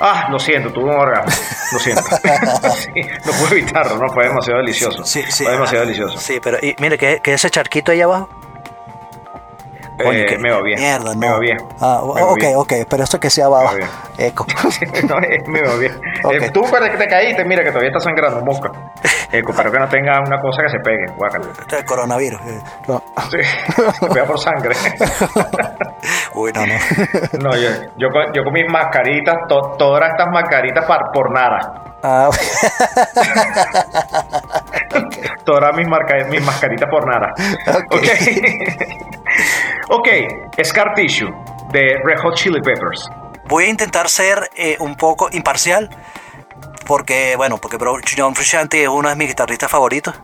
[0.00, 1.32] Ah, lo siento, tuve un orgasmo.
[1.72, 2.02] Lo siento.
[2.76, 2.90] Sí,
[3.24, 5.04] no puedo evitarlo, no, fue demasiado delicioso.
[5.04, 5.44] Sí, sí.
[5.44, 6.18] Fue demasiado delicioso.
[6.18, 8.28] Sí, pero y, mire que, que ese charquito ahí abajo.
[9.96, 10.78] Coño, Eh, que- me va bien.
[10.78, 11.20] Mierda, no.
[11.20, 11.56] Me va bien.
[11.80, 12.56] Ah, Me ok, bien.
[12.56, 13.72] ok, pero esto que sea va
[14.18, 14.46] Eco.
[15.08, 15.98] no, eh, me va bien.
[16.24, 16.32] Ok.
[16.34, 18.70] Eh, tú que te caíste, mira que todavía está sangrando, mosca.
[19.32, 21.46] Eh, espero que no tenga una cosa que se pegue, guácala.
[21.60, 22.40] Este es el coronavirus.
[22.46, 23.02] eh, No.
[23.30, 23.38] Sí,
[24.14, 24.74] vea por sangre.
[26.34, 26.74] Uy, no, no.
[27.40, 31.82] No, yo, yo, con- yo con mis mascaritas, to- todas estas mascaritas par- por nada.
[32.02, 32.30] Ah,
[35.44, 35.86] Todas mis,
[36.30, 37.32] mis mascaritas por nada.
[37.90, 37.94] Ok.
[37.94, 38.06] Ok.
[39.88, 40.08] Ok,
[40.64, 41.32] Scar Tissue
[41.72, 43.08] de Red Hot Chili Peppers.
[43.48, 45.90] voy a intentar ser eh, un poco imparcial.
[46.86, 47.78] Porque, bueno, porque
[48.16, 50.14] John Frusciante es uno de mis guitarristas favoritos.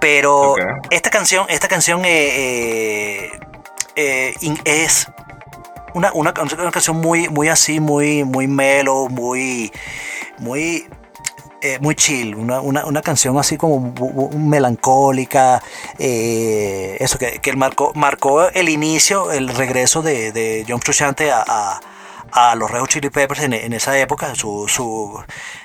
[0.00, 0.56] Pero
[0.90, 3.30] esta canción, esta canción eh,
[3.94, 5.06] eh, es
[5.94, 9.70] una, una, una canción muy, muy así, muy, muy mellow, muy,
[10.38, 10.88] muy,
[11.62, 12.34] eh, muy chill.
[12.34, 13.94] Una, una, una canción así como
[14.36, 15.62] melancólica.
[15.98, 21.80] eh, eso que, que marcó, marcó el inicio, el regreso de, de John Frusciante a,
[22.32, 25.22] a, los Red Chili Peppers en, en esa época, su, su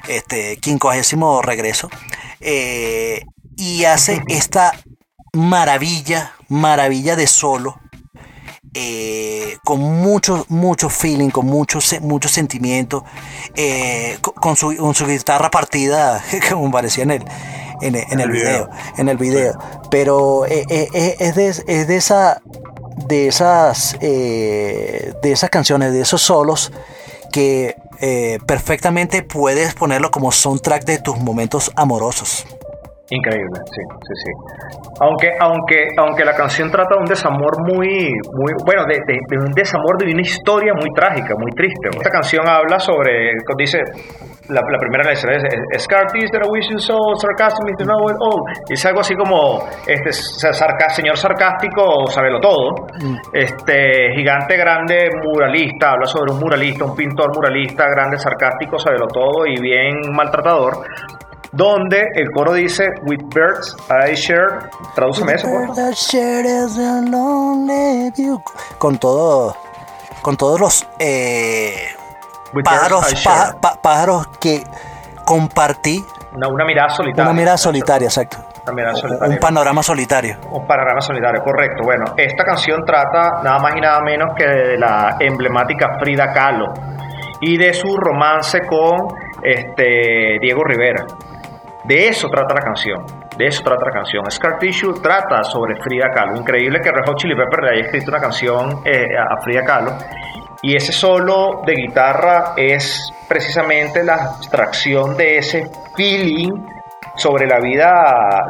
[0.07, 1.89] este, quincuagésimo regreso.
[2.41, 3.21] eh,
[3.57, 4.71] y hace esta
[5.33, 7.79] maravilla, maravilla de solo
[8.73, 13.03] eh, con mucho, mucho feeling, con mucho, mucho sentimiento,
[13.55, 17.23] eh, co- con, su, con su guitarra partida, como parecía en el,
[17.81, 18.69] en el, en el El video.
[18.97, 19.59] en el video.
[19.89, 20.65] Pero eh,
[21.19, 22.41] es, de, es de esa,
[23.07, 26.71] de esas, eh, de esas canciones, de esos solos
[27.31, 27.75] que
[28.45, 32.45] perfectamente puedes ponerlo como soundtrack de tus momentos amorosos.
[33.09, 34.31] Increíble, sí, sí, sí.
[34.99, 39.37] Aunque, aunque, aunque la canción trata de un desamor muy, muy, bueno, de, de- de
[39.39, 41.87] un desamor de una historia muy trágica, muy triste.
[41.95, 43.79] Esta canción habla sobre, dice,
[44.49, 48.09] la, la primera letra es, Scar tissue that I wish you so sarcastic to know
[48.09, 48.41] it all.
[48.67, 52.75] Dice algo así como, este, sa- sarca- señor sarcástico, sabelo todo.
[53.31, 59.45] Este, gigante grande muralista, habla sobre un muralista, un pintor muralista, grande sarcástico, sabelo todo
[59.45, 60.73] y bien maltratador
[61.51, 65.75] donde el coro dice With birds I share tradúceme eso por favor.
[68.77, 69.55] Con todo,
[70.21, 71.87] con todos los eh,
[72.63, 73.25] pájaros,
[73.81, 74.63] pájaros que
[75.25, 76.03] compartí
[76.35, 77.23] Una, una mirada solitaria.
[77.29, 78.37] una mirada solitaria, exacto.
[78.95, 79.33] Solitaria.
[79.33, 80.37] Un panorama solitario.
[80.51, 81.83] Un panorama solitario, correcto.
[81.85, 86.73] Bueno, esta canción trata nada más y nada menos que de la emblemática Frida Kahlo
[87.39, 89.07] y de su romance con
[89.41, 91.05] este, Diego Rivera.
[91.87, 93.05] De eso trata la canción.
[93.37, 94.29] De eso trata la canción.
[94.29, 96.35] Scar Tissue trata sobre Frida Kahlo.
[96.35, 99.91] Increíble que Red Hot Chili Peppers le haya escrito una canción eh, a Frida Kahlo.
[100.61, 106.51] Y ese solo de guitarra es precisamente la abstracción de ese feeling
[107.15, 107.89] sobre la vida,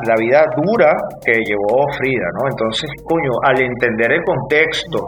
[0.03, 2.49] la vida dura que llevó Frida, ¿no?
[2.49, 5.05] Entonces, coño, al entender el contexto,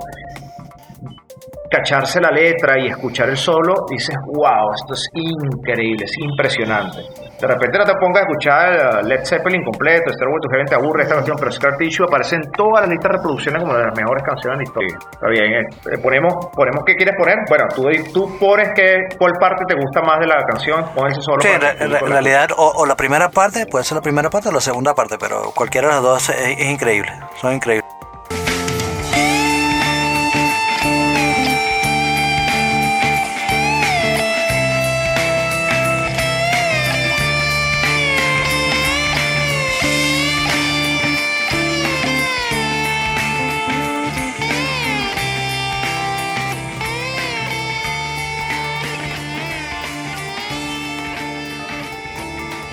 [1.70, 7.00] cacharse la letra y escuchar el solo, dices, wow, esto es increíble, es impresionante.
[7.40, 10.76] De repente no te pongas a escuchar uh, Led Zeppelin completo, Stairway to Heaven te
[10.76, 13.82] aburre esta canción, pero Scar Tissue aparece en todas las listas de reproducciones como una
[13.82, 14.98] de las mejores canciones de la historia.
[15.12, 15.62] Está bien, eh,
[15.94, 17.38] eh, ponemos, ponemos qué quieres poner.
[17.48, 21.22] Bueno, tú, tú pones que, cuál parte te gusta más de la canción, pon ese
[21.22, 21.42] solo.
[21.42, 24.50] Sí, en, re- re- realidad, o, o la primera parte, puede ser la primera parte
[24.50, 27.12] o la segunda parte, pero cualquiera de las dos es, es increíble.
[27.40, 27.88] Son increíbles.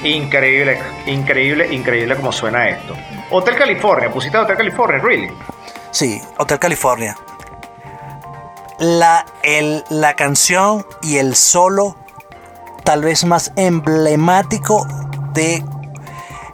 [0.06, 2.94] Increíble, increíble, increíble como suena esto.
[3.30, 5.30] Hotel California, pusiste Hotel California, really.
[5.90, 7.16] Sí, Hotel California.
[8.78, 11.96] La, el- la canción y el solo
[12.84, 14.86] tal vez más emblemático
[15.32, 15.64] de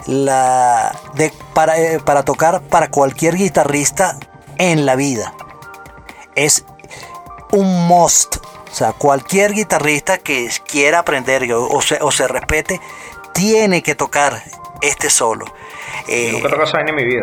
[0.07, 4.17] la de para, eh, para tocar para cualquier guitarrista
[4.59, 5.35] en la vida.
[6.35, 6.65] Es
[7.51, 8.37] un must.
[8.37, 12.81] O sea, cualquier guitarrista que quiera aprender o, se, o se respete
[13.33, 14.43] tiene que tocar
[14.81, 15.47] este solo.
[16.09, 17.23] Eh, Nunca esa vaina en mi vida.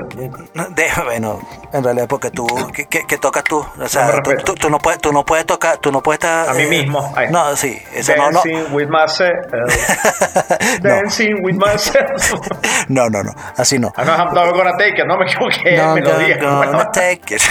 [0.69, 1.39] de- bueno,
[1.73, 3.59] en realidad porque tú, ¿qué, qué- qué tocas tú?
[3.79, 4.43] O sea, No tú, respeto.
[4.53, 6.49] tú- tú no puedes, tú no puedes tocar, tú no puedes estar...
[6.49, 7.13] A mí eh, mismo.
[7.31, 9.29] No, sí, eso no, no, Dancing with myself.
[10.81, 10.89] No.
[10.89, 12.41] Dancing with myself.
[12.89, 13.91] no, no, no, así no.
[13.95, 15.05] Ah, no, I'm not gonna take it.
[15.05, 15.77] No me equivoqué.
[15.77, 16.37] No, melodía.
[16.37, 17.41] no, gonna take it.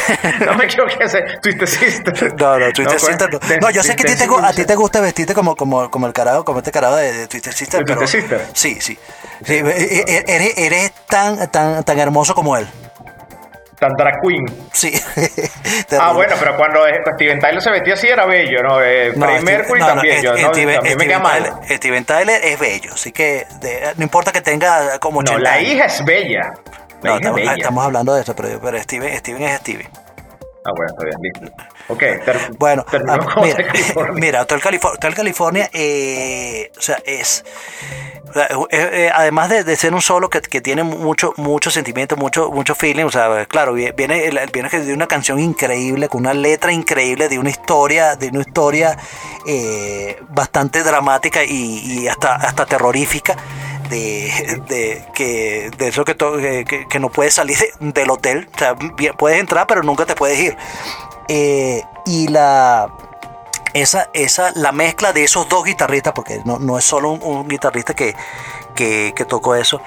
[0.47, 1.05] no me equivoqué.
[1.05, 1.23] ese
[1.67, 2.35] Sister.
[2.39, 3.39] No, no, Twister pues, Sister no.
[3.61, 5.91] No, yo sé que a ti te, Dancing a ti te gusta vestirte como, como,
[5.91, 7.81] como el carajo, como este carajo de, de Twister Sister.
[7.81, 8.47] ¿De pero, Twisted Sister?
[8.55, 8.99] Sí, sí.
[9.45, 12.67] Sí, e- e- eres, eres tan, tan, tan hermoso como él.
[13.79, 14.45] Tan drag queen.
[14.73, 14.93] Sí.
[16.01, 18.83] Ah, bueno, pero cuando eh, Steven Tyler se vestía así era bello, ¿no?
[18.83, 20.23] Eh, No, Steve- Mercury no, no, también.
[20.23, 21.43] yo, Steve- no, Steven- también me Steven queda mal.
[21.61, 25.41] Tyler- Steven Tyler es bello, así que de- no importa que tenga como No, 80
[25.51, 25.73] la años.
[25.73, 26.41] hija es bella.
[26.41, 27.53] La No, hija es estamos, bella.
[27.55, 29.89] estamos hablando de eso, pero, pero Steven, Steven es Steven.
[30.65, 31.63] Ah, bueno, está bien, listo.
[31.89, 34.13] Ok, ter- Bueno, terminó ah, con mira, Hotel California.
[34.21, 37.45] mira, Hotel California, Hotel California eh, o sea, es,
[38.71, 42.75] eh, además de, de ser un solo que, que tiene mucho, mucho sentimiento, mucho, mucho
[42.75, 47.29] feeling, o sea, claro, vi- viene, viene de una canción increíble, con una letra increíble,
[47.29, 48.97] de una historia, de una historia
[49.47, 53.37] eh, bastante dramática y, y hasta, hasta terrorífica.
[53.89, 58.59] De, de que de eso que, to- que, no puedes salir de- del hotel o
[58.59, 58.75] sea
[59.17, 60.55] puedes entrar pero nunca te puedes ir
[61.29, 62.89] Eh, y la
[63.75, 67.95] esa, esa, la mezcla de esos dos guitarristas, porque no, no es solo un, guitarrista
[67.95, 68.15] que,
[68.75, 69.81] que, tocó eso,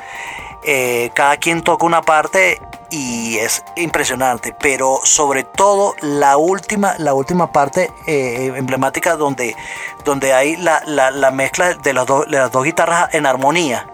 [0.63, 7.13] eh, cada quien toca una parte y es impresionante, pero sobre todo la última, la
[7.13, 9.55] última parte eh, emblemática donde,
[10.03, 13.87] donde hay la, la, la mezcla de, las de las dos guitarras en armonía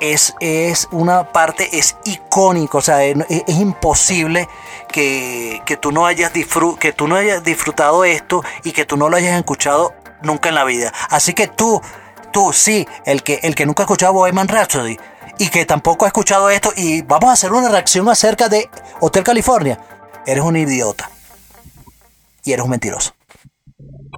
[0.00, 3.16] es, es una parte, es icónico, o sea, es,
[3.48, 4.48] imposible
[4.88, 9.08] que, que tú no hayas que tú no hayas disfrutado esto y que tú no
[9.08, 10.92] lo hayas escuchado nunca en la vida.
[11.10, 11.80] Así que tú,
[12.32, 14.98] tú sí, el que, el que nunca ha escuchado Bohemian Rhapsody
[15.38, 18.68] y que tampoco ha escuchado esto y vamos a hacer una reacción acerca de
[19.00, 19.78] Hotel California,
[20.26, 21.10] eres un idiota
[22.44, 23.14] y eres un mentiroso.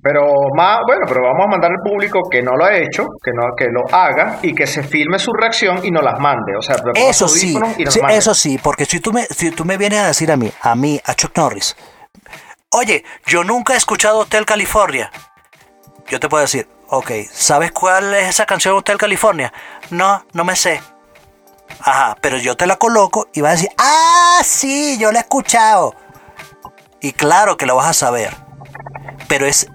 [0.00, 0.22] Pero
[0.56, 3.42] más, bueno, pero vamos a mandar al público que no lo ha hecho, que no,
[3.56, 6.56] que lo haga y que se filme su reacción y nos las mande.
[6.56, 8.16] O sea, Eso sí, audífonos y nos sí, mande.
[8.16, 10.74] eso sí, porque si tú, me, si tú me vienes a decir a mí, a
[10.74, 11.76] mí, a Chuck Norris,
[12.70, 15.10] oye, yo nunca he escuchado Hotel California,
[16.08, 19.52] yo te puedo decir, ok, ¿sabes cuál es esa canción Hotel California?
[19.90, 20.80] No, no me sé.
[21.80, 25.22] Ajá, pero yo te la coloco y vas a decir, ah, sí, yo la he
[25.22, 25.94] escuchado.
[27.00, 28.34] Y claro que lo vas a saber.
[29.26, 29.68] Pero es,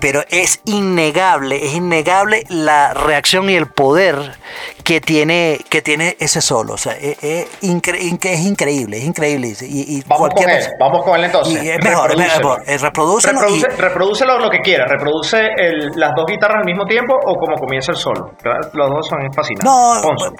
[0.00, 4.36] pero es innegable, es innegable la reacción y el poder
[4.84, 6.74] que tiene, que tiene ese solo.
[6.74, 9.54] O sea, es, es incre- incre- es increíble, es increíble.
[9.62, 11.62] Y, y Vamos con él, vamos con él entonces.
[11.62, 12.50] Y es mejor, es Reprodúcelo.
[12.50, 12.62] mejor.
[12.66, 14.88] Eh, reprodúcelo y- Reproduce, reprodúcelo lo que quieras.
[14.90, 18.32] Reproduce el- las dos guitarras al mismo tiempo o como comienza el solo.
[18.72, 19.64] Los dos son fascinantes.
[19.64, 20.32] No, Ponzo.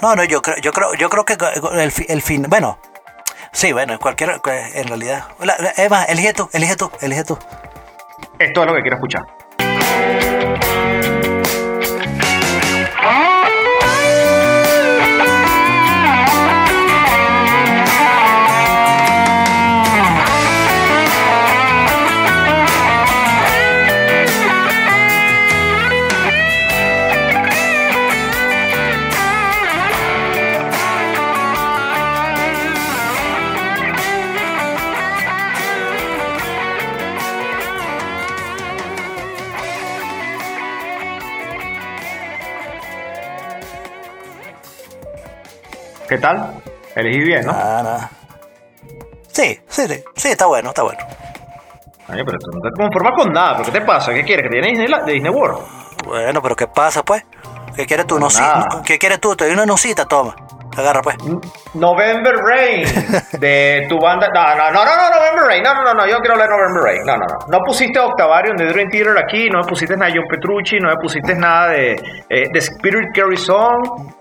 [0.00, 1.36] No, no, yo creo, yo creo, yo creo que
[1.74, 2.78] el, el fin, bueno,
[3.52, 4.40] sí, bueno, cualquier,
[4.74, 5.24] en realidad.
[5.76, 7.36] Eva, elige tú, elige tú, elige tú.
[8.38, 10.47] Esto es lo que quiero escuchar.
[46.98, 47.52] Elegí bien, ¿no?
[47.54, 48.18] Ah, no.
[49.32, 50.98] Sí, sí, sí, sí, está bueno, está bueno.
[52.10, 53.52] Oye, pero tú no te conformas con nada.
[53.58, 54.12] ¿Pero qué te pasa?
[54.12, 54.50] ¿Qué quieres?
[54.50, 55.60] ¿Que te Disney, de Disney World?
[56.04, 57.22] Bueno, pero ¿qué pasa, pues?
[57.76, 58.18] ¿Qué quieres tú?
[58.18, 58.82] Noci- nada.
[58.84, 59.36] ¿Qué quieres tú?
[59.36, 60.34] Te doy una nocita, toma.
[60.76, 61.16] Agarra, pues.
[61.74, 62.84] November Rain
[63.40, 64.28] de tu banda.
[64.32, 65.62] No, no, no, no, no, November Rain.
[65.62, 67.04] No, no, no, no, yo no quiero hablar de November Rain.
[67.04, 67.58] No, no, no.
[67.58, 70.88] No pusiste Octavarium de Dream Theater aquí, no me pusiste nada de John Petrucci, no
[70.88, 71.92] me pusiste nada de,
[72.30, 74.12] eh, de Spirit Carry Song,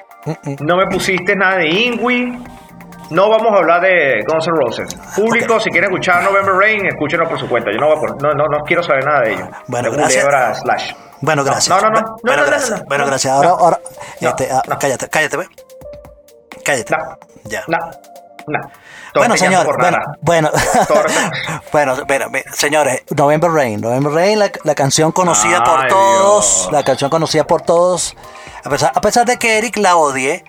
[0.59, 2.43] no me pusiste nada de Ingui.
[3.09, 4.95] No vamos a hablar de Guns N' Roses.
[5.15, 5.61] Público, Ok.
[5.61, 7.71] si quieren escuchar November Rain, escúchenlo por su cuenta.
[7.71, 9.47] Yo no, voy a poner- no, no, no quiero saber nada de ellos.
[9.67, 10.59] Bueno, de gracias.
[10.59, 10.93] Slash.
[11.21, 11.69] Bueno, gracias.
[11.69, 11.99] No, no, no.
[11.99, 12.69] Bu- no, bueno, no, no, gracias.
[12.71, 12.83] no, no.
[12.87, 13.33] bueno, No, gracias.
[13.33, 13.79] Ahora, ahora.
[14.19, 14.61] Este, ah.
[14.79, 15.47] Cállate, cállate, pues.
[16.63, 16.95] Cállate.
[16.95, 17.63] No, Ya.
[17.67, 17.77] no,
[18.47, 18.59] no.
[19.15, 20.51] Bueno, señor, por bueno, bueno,
[21.71, 26.69] bueno, bueno, señores, November Rain, November Rain, la, la canción conocida por Ay, todos, Dios.
[26.71, 28.15] la canción conocida por todos,
[28.63, 30.43] a pesar, a pesar de que Eric la odie,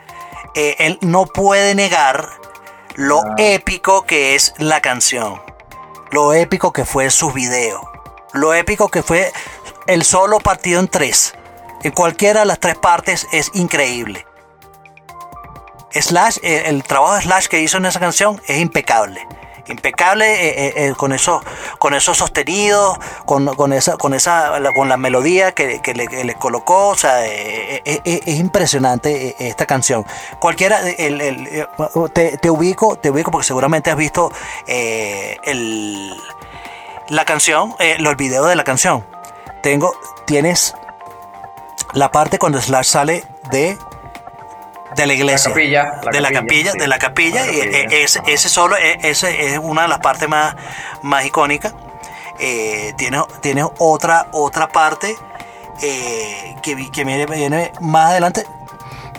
[0.55, 2.29] eh, él no puede negar
[2.99, 3.35] lo Ah.
[3.39, 5.41] épico que es la canción,
[6.11, 7.89] lo épico que fue su video,
[8.33, 9.33] lo épico que fue
[9.87, 11.33] el solo partido en tres,
[11.85, 14.27] en cualquiera de las tres partes es increíble.
[15.93, 19.25] Slash, eh, el trabajo de Slash que hizo en esa canción es impecable.
[19.69, 21.43] Impecable eh, eh, eh, con eso,
[21.79, 26.89] con esos sostenidos, con, con esa, con esa, con la melodía que, que le, colocó,
[26.89, 30.05] o sea, es impresionante esta canción.
[30.41, 31.69] Cualquiera, el- el-
[32.13, 34.33] te, te ubico, te ubico porque seguramente has visto
[34.67, 36.15] el,
[37.09, 39.05] la canción, los videos de la canción.
[39.63, 39.93] Tengo,
[40.27, 40.75] tienes
[41.93, 43.77] la parte cuando Slash sale de
[45.03, 46.79] de la iglesia, capilla, la de la capilla, sí.
[46.79, 50.29] de la capilla, La capilla, eh, ese, solo, eh, ese es una de las partes
[50.29, 50.55] más,
[51.03, 51.75] más icónicas.
[52.41, 55.17] Eh, tiene, tiene otra, otra parte
[55.83, 58.45] eh, que, vi- que viene, viene más adelante,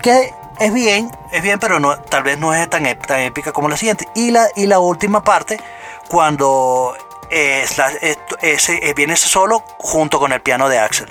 [0.01, 3.67] que es bien, es bien, pero no, tal vez no es tan, tan épica como
[3.69, 4.07] la siguiente.
[4.15, 5.59] Y la, y la última parte,
[6.09, 6.95] cuando
[7.29, 7.65] eh,
[8.41, 11.09] eh, viene ese solo junto con el piano de Axel.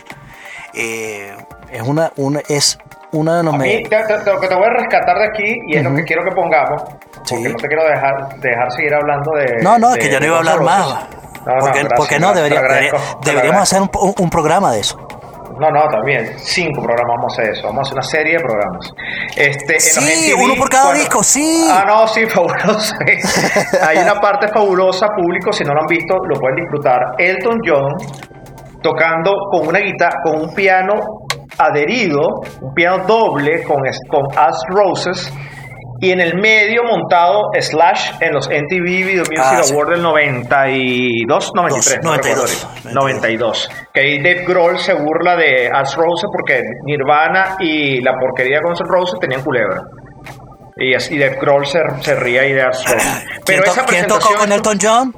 [0.74, 1.36] Eh,
[1.70, 2.78] es una, una, es
[3.12, 5.54] una de los A mí, te- te- lo que te voy a rescatar de aquí,
[5.66, 6.82] y es lo que quiero que pongamos,
[7.24, 7.34] Sí.
[7.36, 9.62] porque no te quiero dejar, dejar seguir hablando de.
[9.62, 10.86] No, no, es que yo no iba a hablar más.
[11.46, 12.60] No, no, porque, gracias, porque no, debería,
[13.24, 14.98] deberíamos hacer un, un- un programa de eso.
[15.58, 16.34] No, no, también.
[16.38, 17.66] Cinco programas vamos a hacer eso.
[17.66, 18.92] Vamos a hacer una serie de programas.
[19.36, 21.66] Este, en Sí, MTV, uno por cada disco, sí.
[21.68, 22.94] Ah, no, sí, fabuloso.
[23.84, 27.00] Hay una parte fabulosa, público, si no lo han visto, lo pueden disfrutar.
[27.18, 27.92] Elton John
[28.82, 30.94] tocando con una guitarra, con un piano
[31.58, 32.26] adherido,
[32.60, 35.32] un piano doble con, con As Roses.
[36.00, 39.72] Y en el medio montado Slash en los MTV Video Music Ah, sí.
[39.72, 42.04] Awards del 92, 93.
[42.04, 43.00] no 92, recuerdo ahorita.
[43.00, 43.68] 92.
[43.92, 48.62] Que ahí Dave Grohl se burla de As Roses porque Nirvana y la porquería de
[48.62, 49.82] Guns N' Roses tenían culebra.
[50.76, 53.24] Y, así Dave Grohl se, se ría ahí de As Roses.
[53.26, 55.14] ¿Quién, Pero to- esa quién tocó con Elton John?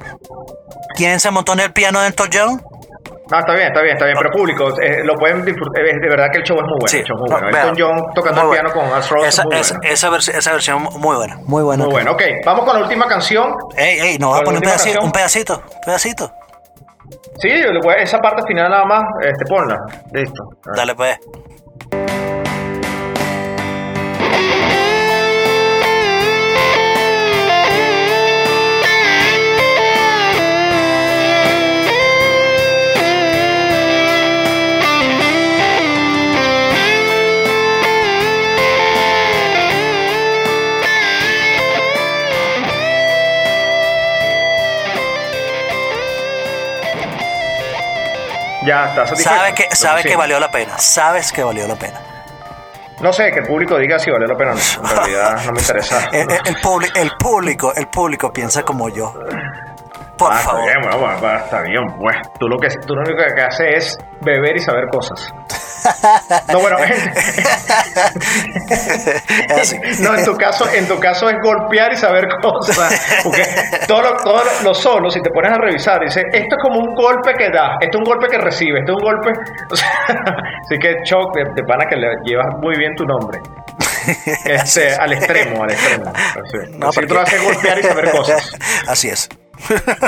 [0.95, 2.61] ¿Quién se montó en el piano de Elton John?
[3.31, 5.85] No, está bien, está bien, está bien, pero público, eh, lo pueden disfrutar.
[5.85, 6.97] eh, de verdad que el show es muy bueno.
[6.99, 7.57] el show es muy no, bueno.
[7.57, 9.29] Elton John tocando el piano con As Roses.
[9.29, 9.93] Esa, muy esa, bueno.
[9.93, 11.83] esa, vers- esa versión muy buena, muy buena.
[11.85, 12.11] Muy bueno.
[12.11, 13.55] Ok, vamos con la última canción.
[13.77, 16.31] Ey, ey, nos va a poner un pedacito, un pedacito, un pedacito.
[17.39, 17.49] Sí,
[17.97, 19.77] esa parte final nada más, este, ponla.
[20.13, 20.43] Listo.
[20.75, 21.17] Dale pues.
[48.65, 49.35] Ya está satisfecho.
[49.35, 50.77] Sabes que, sabes que valió la pena.
[50.77, 51.99] Sabes que valió la pena.
[52.99, 54.89] No sé, que el público diga si valió la pena o no.
[54.89, 56.07] En realidad no me interesa.
[56.11, 59.13] El, el- el publi- el público, el público piensa como yo.
[60.17, 60.65] Por Ah, está favor.
[60.65, 62.15] bien, bueno, bueno, está bien, pues.
[62.39, 65.33] Tú lo, que, tú lo único que haces es beber y saber cosas.
[66.51, 66.77] No, bueno,
[69.99, 73.01] no, en tu caso, en tu caso es golpear y saber cosas.
[73.23, 73.43] Porque
[73.87, 76.79] todo lo, todo lo- lo solo, si te pones a revisar, dice, esto es como
[76.79, 79.31] un golpe que da, esto es un golpe que recibe, esto es un golpe.
[79.71, 79.89] o sea,
[80.65, 83.39] así que Choc, de, de pana que le llevas muy bien tu nombre.
[84.45, 86.11] Este, al extremo, al extremo.
[86.15, 88.51] Así, No, tú porque- lo haces golpear y saber cosas.
[88.87, 89.29] Así es.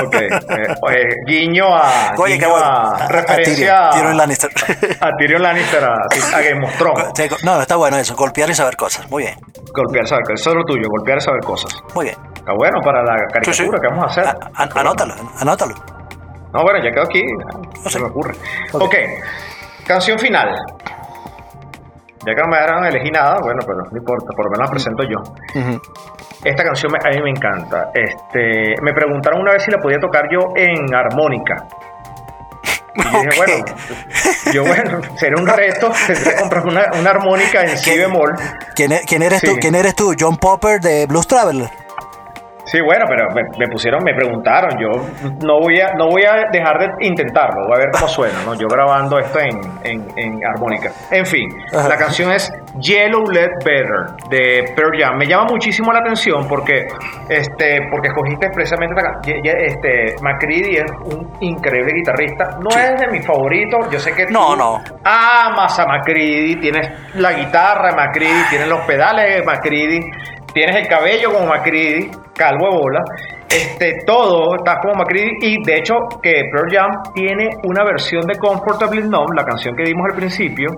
[0.04, 0.14] Ok.
[0.14, 2.14] eh, guiño a.
[2.18, 2.66] Oye, qué guiño bueno.
[2.66, 4.50] a A- a referencia Tyrion- Tyrion Lannister.
[5.00, 5.94] A Tyrion Lannister, a,
[6.36, 7.44] a Game of Thrones.
[7.44, 9.08] No, está bueno eso, golpear y saber cosas.
[9.10, 9.34] Muy bien,
[9.72, 10.40] Golpear, saber cosas.
[10.40, 11.74] Eso es lo tuyo, golpear y saber cosas.
[11.94, 12.16] muy bien.
[12.34, 13.64] Está bueno para la Sí, sí.
[13.64, 14.34] caricatura que vamos a hacer.
[14.76, 15.74] Anótalo, anótalo.
[16.52, 17.22] No, bueno, ya quedó aquí.
[17.82, 18.34] No se me ocurre.
[18.72, 18.82] Ok.
[18.82, 18.94] ok.
[19.86, 20.48] Canción final.
[22.26, 24.70] Ya que no me dieron elegir nada, bueno, pero no importa, por lo menos la
[24.72, 25.18] presento yo.
[26.44, 27.90] Esta canción me- a mí me encanta.
[27.94, 31.66] Este, me preguntaron una vez si la podía tocar yo en armónica.
[32.96, 33.64] Y yo dije, bueno,
[34.52, 38.34] yo bueno, sería un reto, tendría que comprar una, una armónica en si bemol.
[38.76, 39.46] ¿Quién, e- quién eres Sí.
[39.48, 39.56] tú?
[39.60, 40.14] ¿Quién eres tú?
[40.18, 41.68] John Popper de Blues Traveler.
[42.74, 44.88] Sí, bueno, pero me, me pusieron, me preguntaron, yo
[45.46, 48.54] no voy a, no voy a dejar de intentarlo, voy a ver cómo suena, ¿no?
[48.54, 50.90] Yo grabando esto en, en, en armónica.
[51.12, 51.88] En fin, Ajá.
[51.88, 55.16] la canción es Yellow Let Better de Pearl Jam.
[55.18, 56.88] Me llama muchísimo la atención porque,
[57.28, 59.20] este, porque escogiste precisamente esta
[59.64, 62.58] este, McCready es un increíble guitarrista.
[62.60, 62.80] No Sí.
[62.80, 64.82] es de mis favoritos, yo sé que No, tú no.
[65.04, 70.00] amas a McCready, tienes la guitarra de McCready, tienes los pedales de McCready,
[70.54, 73.00] tienes el cabello como McCready, calvo de bola,
[73.48, 78.38] este, todo está como McCready y de hecho que Pearl Jam tiene una versión de
[78.38, 80.70] Comfortably Numb, la canción que dimos al principio,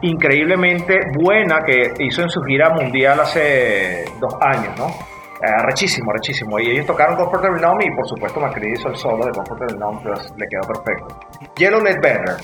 [0.00, 4.86] increíblemente buena que hizo en su gira mundial hace dos años, ¿no?
[4.86, 6.58] Eh, Arrechísimo, arrechísimo.
[6.60, 10.02] Y ellos tocaron Comfortable Numb y por supuesto McCready hizo el solo de Comfortable Numb,
[10.02, 11.20] pues le quedó perfecto.
[11.56, 12.36] Yellow Let Better.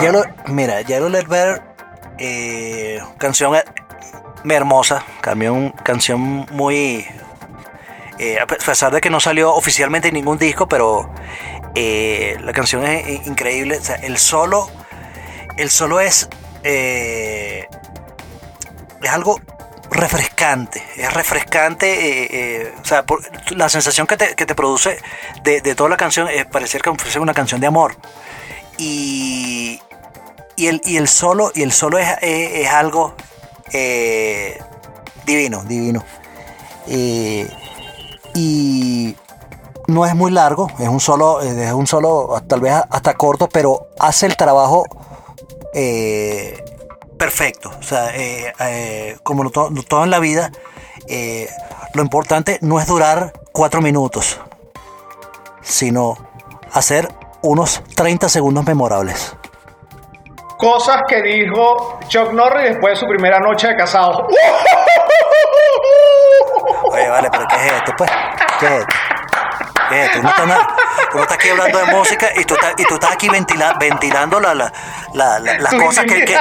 [0.00, 1.62] Yellow, mira, Yellow Let Better,
[2.18, 3.54] eh, canción
[4.50, 6.20] hermosa, canción, canción
[6.50, 7.06] muy...
[8.18, 11.12] eh, a pesar de que no salió oficialmente en ningún disco, pero
[11.74, 13.78] eh, la canción es increíble.
[13.78, 14.68] O sea, el solo,
[15.56, 16.28] el solo es,
[16.64, 17.66] eh,
[19.02, 19.40] es algo
[19.90, 23.04] refrescante, es refrescante, o sea,
[23.50, 24.98] la sensación que te, que te produce
[25.42, 27.96] de, de toda la canción es parecer que fuese una canción de amor
[28.78, 29.80] y,
[30.56, 33.14] y el, y el solo y el solo es- es algo
[33.72, 34.58] eh,
[35.26, 36.02] divino divino
[36.88, 37.48] Eh,
[38.34, 39.16] y
[39.86, 43.48] no es muy largo es un solo eh, es un solo tal vez hasta corto
[43.48, 44.84] pero hace el trabajo
[47.18, 48.12] perfecto o sea
[49.22, 50.50] como lo to- lo todo en la vida
[51.94, 54.40] lo importante no es durar cuatro minutos
[55.62, 56.16] sino
[56.72, 57.08] hacer
[57.42, 59.36] unos 30 segundos memorables.
[60.62, 64.28] Cosas que dijo Chuck Norris después de su primera noche de casado.
[66.92, 68.08] Oye, vale, pero ¿qué es esto, pues?
[68.60, 68.94] ¿Qué es esto?
[69.88, 70.20] ¿Qué es esto?
[70.20, 70.44] Uno está,
[71.14, 74.38] uno está aquí hablando de música y tú estás, y tú estás aquí ventila- ventilando
[74.38, 74.72] la, la-
[75.14, 76.38] la- la- las cosas que, que-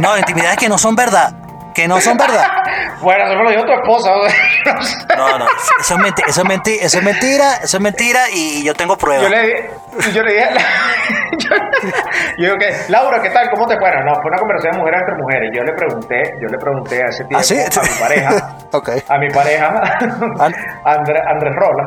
[0.00, 1.34] No, intimidades que no son verdad.
[1.78, 2.44] Que no son verdad.
[3.00, 4.10] Bueno, eso me lo dijo tu esposa.
[4.10, 5.16] no.
[5.28, 5.46] No, no,
[5.80, 8.96] eso es, menti- eso es, menti- eso es mentira, eso es mentira y yo tengo
[8.96, 9.22] pruebas.
[9.22, 9.70] Yo le,
[10.12, 10.60] yo le dije, a la-
[11.38, 11.48] yo,
[12.38, 13.48] yo digo que, Laura, ¿qué tal?
[13.50, 13.88] ¿Cómo te fue?
[14.04, 15.50] No, fue una conversación de mujer entre mujeres.
[15.54, 17.54] Yo le pregunté, yo le pregunté a ese tiempo ¿Ah, sí?
[17.56, 18.88] a mi pareja, Ok.
[19.08, 19.74] a mi pareja,
[20.40, 20.48] Ah.
[20.84, 21.84] Andrés, Andrés Rola.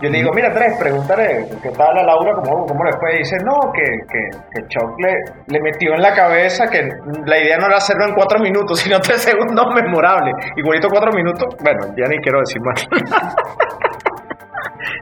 [0.00, 3.16] Yo le digo, mira Andrés, pregúntale qué tal a Laura, cómo, cómo le fue.
[3.16, 6.88] Y dice, no, que, que, Chuck le, metió en la cabeza que
[7.26, 10.34] la idea no era hacerlo en cuatro minutos, sino tres segundos memorables.
[10.56, 12.86] Igualito cuatro minutos, bueno, ya ni quiero decir más.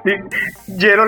[0.05, 1.07] Y- Yellow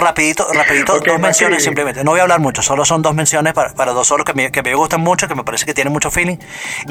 [0.00, 2.02] rapidito, rapidito, dos menciones simplemente.
[2.04, 4.50] No voy a hablar mucho, solo son dos menciones para, para dos solos que me,
[4.50, 6.36] que me gustan mucho, que me parece que tienen mucho feeling.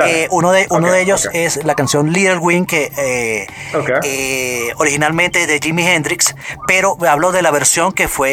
[0.05, 3.47] Eh, uno de, uno de ellos es la canción Little Wing, que eh,
[4.03, 6.35] eh, originalmente es de Jimi Hendrix,
[6.67, 8.29] pero hablo de la versión que fue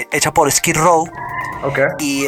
[0.00, 1.08] eh, hecha por Skid Row
[1.62, 1.78] Ok.
[1.98, 2.26] y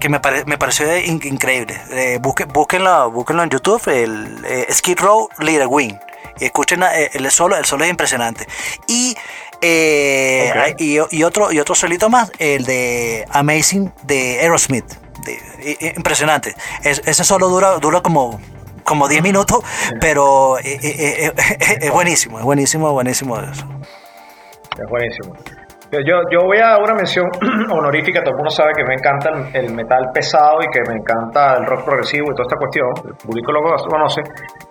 [0.00, 1.80] que me, pare- me pareció in- increíble.
[1.90, 5.94] Eh, busque- búsquenlo, búsquenlo en YouTube, el eh, Skid Row Little Wing.
[6.40, 8.48] Y escuchen el solo, el solo es impresionante.
[8.88, 9.14] Y,
[9.62, 14.84] eh, y, y otro, y otro solito más, el de Amazing de Aerosmith.
[15.24, 16.54] De- impresionante.
[16.82, 18.40] Es- ese solo dura, dura como
[18.84, 19.60] como 10 minutos,
[20.00, 23.64] pero eh, eh, eh, eh, es buenísimo, es buenísimo, buenísimo eso.
[24.76, 25.36] Es buenísimo.
[25.92, 25.98] Yo,
[26.32, 27.26] yo- voy a dar una mención
[27.70, 28.20] honorífica.
[28.20, 31.54] Todo el mundo sabe que me encanta el, el metal pesado y que me encanta
[31.58, 32.88] el rock progresivo y toda esta cuestión.
[33.06, 34.22] El público lo conoce.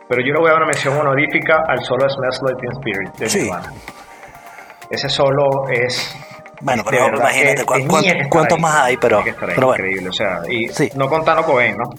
[0.10, 3.14] Pero yo le voy a dar una mención honorífica al solo Smells Like Teen Spirit
[3.18, 3.42] de Sí.
[3.44, 3.72] Nirvana.
[4.92, 6.16] Ese solo es.
[6.62, 7.88] Bueno, pero verdad imagínate cuán-
[8.30, 9.84] cuántos más hay, pero- que pero bueno.
[9.84, 10.10] increíble.
[10.10, 10.90] O sea, y Sí.
[10.96, 11.90] no contando Cobain, ¿no?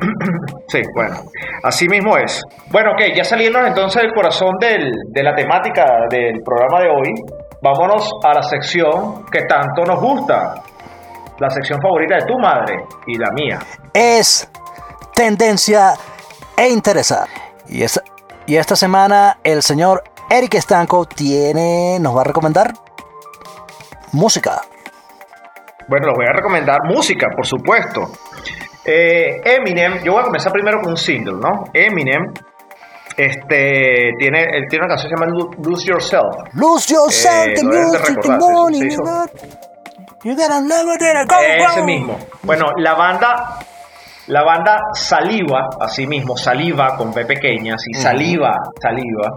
[0.68, 1.16] Sí, bueno,
[1.62, 2.40] así mismo es.
[2.70, 7.14] Bueno, ok, ya saliendo entonces del corazón del- de la temática del programa de hoy,
[7.62, 10.54] vámonos a la sección que tanto nos gusta,
[11.38, 13.58] la sección favorita de tu madre y la mía.
[13.92, 14.48] es
[15.14, 15.92] tendencia
[16.56, 17.26] e interesa.
[17.68, 18.02] Y, esta,
[18.46, 20.02] y esta semana el señor
[20.36, 22.74] Eric Estanco tiene, nos va a recomendar
[24.12, 24.62] música.
[25.86, 28.10] Bueno, les voy a recomendar música, por supuesto.
[28.84, 31.64] Eh, Eminem, yo voy a comenzar primero con un single, ¿no?
[31.72, 32.32] Eminem,
[33.16, 36.34] este, tiene, él tiene una canción que se llama Lo- Lose Yourself.
[36.54, 38.12] Lose yourself, Eh, the music, the se
[40.24, 41.36] you gotta never let it go,
[41.70, 42.18] Ese mismo.
[42.42, 43.58] Bueno, la banda,
[44.28, 49.28] la banda Saliva, así mismo, Saliva con P pequeña, sí, Saliva, Saliva,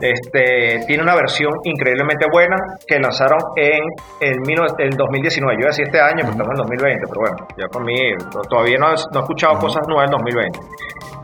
[0.00, 2.56] este, tiene una versión increíblemente buena
[2.86, 3.82] que lanzaron en
[4.20, 4.36] el,
[4.78, 5.54] el 2019.
[5.56, 7.96] Yo iba a decir este año, pero estamos en 2020, pero bueno, ya para mí
[8.30, 10.58] to- todavía no, he- no he escuchado cosas nuevas en 2020.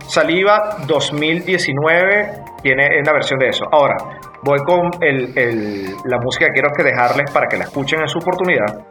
[0.09, 2.31] Saliva 2019
[2.63, 3.65] tiene una versión de eso.
[3.73, 3.97] Ahora,
[4.43, 8.09] voy con el- el- la música que quiero que dejarles para que la escuchen en
[8.09, 8.85] su oportunidad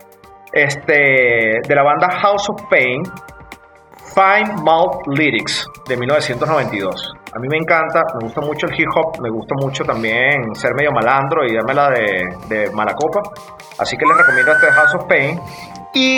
[0.54, 3.04] este, de la banda House of Pain,
[4.16, 7.14] Fine Mouth Lyrics de 1992.
[7.34, 10.74] A mí me encanta, me gusta mucho el hip hop, me gusta mucho también ser
[10.74, 13.22] medio malandro y dármela de, de mala copa.
[13.78, 15.38] Así que les recomiendo este House of Pain.
[15.94, 16.18] Y.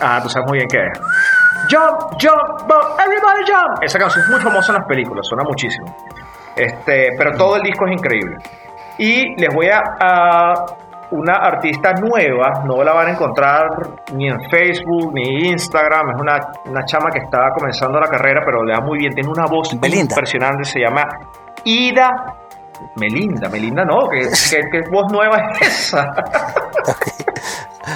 [0.00, 0.98] Ah, tú sabes muy bien qué es.
[1.70, 3.80] Jump, jump, but everybody jump.
[3.80, 5.94] Esa canción es muy famosa en las películas, suena muchísimo.
[6.56, 8.36] Este, pero todo el disco es increíble.
[8.98, 10.64] Y les voy a
[11.10, 13.68] una artista nueva, no la van a encontrar
[14.14, 18.62] ni en Facebook ni Instagram, es una, una chama que está comenzando la carrera, pero
[18.62, 21.02] le da muy bien, tiene una voz impresionante, se llama
[21.64, 22.10] Ida
[22.96, 26.04] Melinda, Melinda no, ¿qué, qué, qué voz nueva es esa?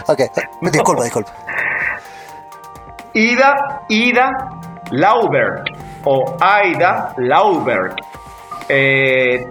[0.06, 0.20] Ok,
[0.62, 1.32] disculpa, disculpa.
[3.14, 4.30] Ida, Ida
[4.90, 5.64] Lauberg
[6.04, 7.94] o Aida Lauberg.
[8.68, 9.46] Eh,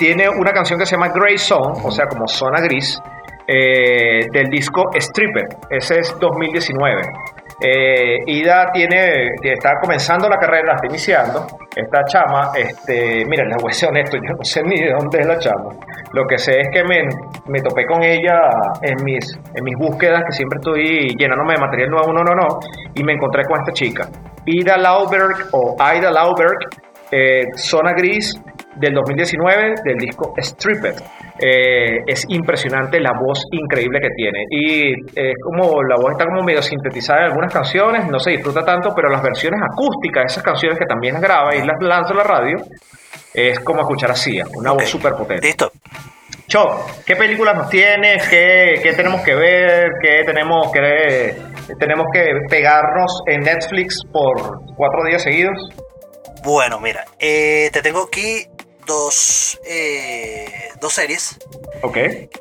[0.00, 2.98] tiene una canción que se llama Grey Zone, o sea, como zona gris,
[3.46, 5.46] eh, del disco Stripper.
[5.68, 7.02] Ese es 2019.
[7.62, 11.46] Eh, Ida tiene, está comenzando la carrera, está iniciando.
[11.76, 15.18] Esta chama, este, mira, les voy a ser honesto, yo no sé ni de dónde
[15.18, 15.74] es la chama.
[16.14, 17.02] Lo que sé es que me,
[17.48, 18.40] me topé con ella
[18.80, 22.58] en mis, en mis búsquedas, que siempre estoy llenándome de material nuevo, no, no, no,
[22.94, 24.08] y me encontré con esta chica.
[24.46, 26.56] Ida Lauberg o Aida Lauberg,
[27.12, 28.40] eh, Zona Gris
[28.80, 30.96] del 2019 del disco Stripped.
[31.38, 36.42] Eh, es impresionante la voz increíble que tiene y es como la voz está como
[36.42, 40.42] medio sintetizada en algunas canciones, no se disfruta tanto, pero las versiones acústicas de esas
[40.42, 42.56] canciones que también las graba y las lanza a la radio
[43.32, 45.46] es como escuchar así, una voz súper potente.
[45.46, 45.70] Listo.
[46.48, 48.28] Chop, ¿qué películas nos tienes?
[48.28, 49.92] ¿Qué, qué tenemos que ver?
[50.02, 51.36] ¿Qué tenemos que
[51.78, 55.56] tenemos que pegarnos en Netflix por cuatro días seguidos?
[56.42, 58.46] Bueno, mira, eh, te tengo aquí
[58.86, 61.36] dos, eh, dos series
[61.82, 61.96] Ok.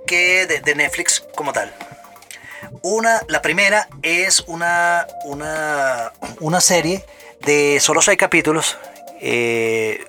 [0.08, 1.74] que de, de Netflix como tal.
[2.82, 7.04] Una, la primera es una, una, una serie
[7.42, 8.78] de solo seis capítulos.
[9.22, 10.06] eh,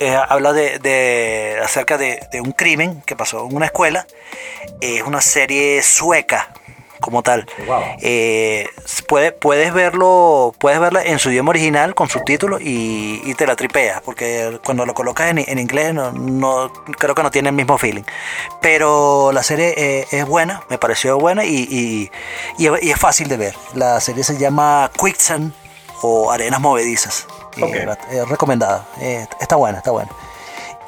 [0.00, 4.06] eh, habla de, de- acerca de, de un crimen que pasó en una escuela.
[4.80, 6.52] Es una serie sueca
[7.00, 7.46] como tal.
[7.66, 7.82] Wow.
[8.00, 8.68] Eh,
[9.06, 13.56] puede- puedes verlo, puedes verla en su idioma original con subtítulos y, y te la
[13.56, 17.54] tripeas, porque cuando lo colocas en, en inglés no, no- creo que no tiene el
[17.54, 18.04] mismo feeling.
[18.60, 22.10] Pero la serie eh, es buena, me pareció buena y, y-
[22.58, 23.54] y- es fácil de ver.
[23.74, 25.52] La serie se llama Quicksand
[26.02, 27.26] o Arenas Movedizas.
[28.10, 28.86] Es recomendada.
[29.00, 30.10] Eh, está buena, está buena.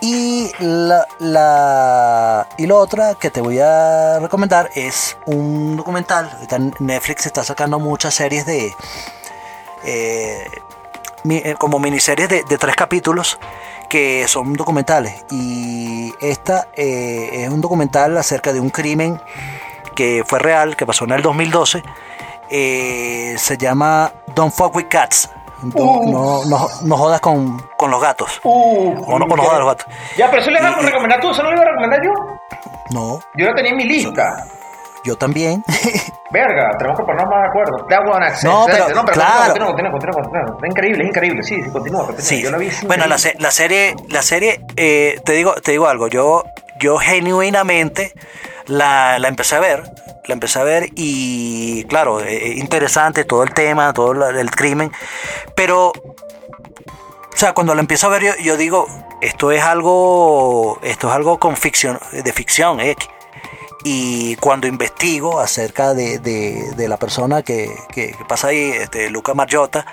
[0.03, 6.31] Y la, la, y la otra que te voy a recomendar es un documental.
[6.79, 8.75] Netflix está sacando muchas series de.
[9.85, 10.47] eh,
[11.29, 13.39] eh, como miniseries de, de tres capítulos
[13.91, 15.25] que son documentales.
[15.31, 19.21] Y esta eh, es un documental acerca de un crimen
[19.95, 21.83] que fue real, que pasó en el 2012.
[22.49, 25.29] Eh, se llama Don't Fuck with Cats.
[25.63, 26.11] No, Uh.
[26.13, 28.41] no, no- no jodas con, con los gatos.
[28.45, 29.87] Uh, O no, no jodas los gatos.
[30.17, 32.13] Ya, pero eso le vas a recomendar tú, ¿eso no lo iba a recomendar yo?
[32.93, 34.45] No, Yo lo tenía en mi lista.
[35.05, 35.63] yo también.
[36.31, 37.87] Verga, tenemos que ponernos más de acuerdo.
[37.89, 38.45] That one access.
[38.45, 39.45] No, pero- no, pero claro.
[39.47, 40.57] continúa, continúa, continúa.
[40.63, 41.43] Es increíble, es increíble.
[41.43, 42.23] Sí, sí, continúa, continúa.
[42.29, 42.43] Sí.
[42.43, 42.71] Yo lo vi.
[42.87, 46.07] Bueno, la, se- la serie, la serie, eh, te digo, te digo algo.
[46.09, 46.45] Yo,
[46.81, 48.12] yo genuinamente
[48.66, 49.85] la, la empecé a ver,
[50.26, 54.91] la empecé a ver y, claro, eh, interesante todo el tema, todo la- el crimen,
[55.55, 58.87] pero, o sea, cuando la empiezo a ver, yo, yo digo,
[59.20, 62.97] esto es algo, esto es algo con ficción, de ficción, eh.
[63.83, 69.09] Y cuando investigo acerca de, de- de la persona que, que- que pasa ahí, este,
[69.11, 69.87] Luca Margiotta,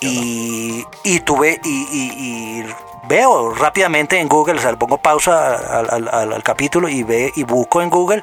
[0.00, 2.74] y, y tuve y, y- y
[3.08, 7.80] veo rápidamente en Google, o sea, le pongo pausa al, capítulo y ve y busco
[7.80, 8.22] en Google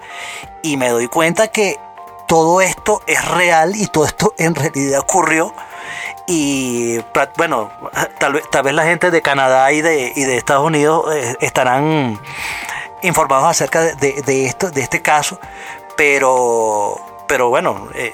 [0.61, 1.77] y me doy cuenta que
[2.27, 5.53] todo esto es real y todo esto en realidad ocurrió.
[6.27, 6.99] Y
[7.37, 7.69] bueno,
[8.19, 12.19] tal vez, tal vez la gente de Canadá y de, Estados Unidos eh, estarán
[13.03, 15.39] informados acerca de, esto, de este caso,
[15.95, 18.13] pero, pero bueno, eh,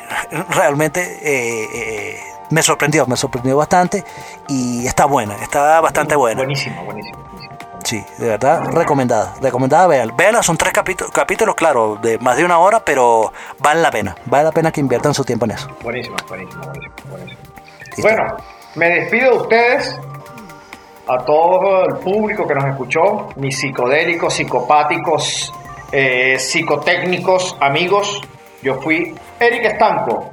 [0.49, 4.04] realmente eh, me sorprendió, me sorprendió bastante
[4.47, 6.39] y está buena, está bastante buena.
[6.41, 7.18] Buenísimo, buenísimo.
[7.24, 7.52] buenísimo.
[7.84, 10.16] Sí, de verdad, recomendada, recomendada, vean.
[10.16, 14.16] Véanla, son tres capítulos, capítulos, claro, de más de una hora, pero vale la pena,
[14.26, 15.68] vale la pena que inviertan su tiempo en eso.
[15.82, 16.62] Buenísimo, buenísimo,
[17.10, 17.38] buenísimo.
[18.04, 18.38] Bueno,
[18.76, 19.99] me despido de ustedes,
[21.08, 25.52] a todo el público que nos escuchó, mis psicodélicos, psicopáticos,
[25.91, 28.22] eh, psicotécnicos, amigos.
[28.62, 30.30] Yo fui Eric Estanco,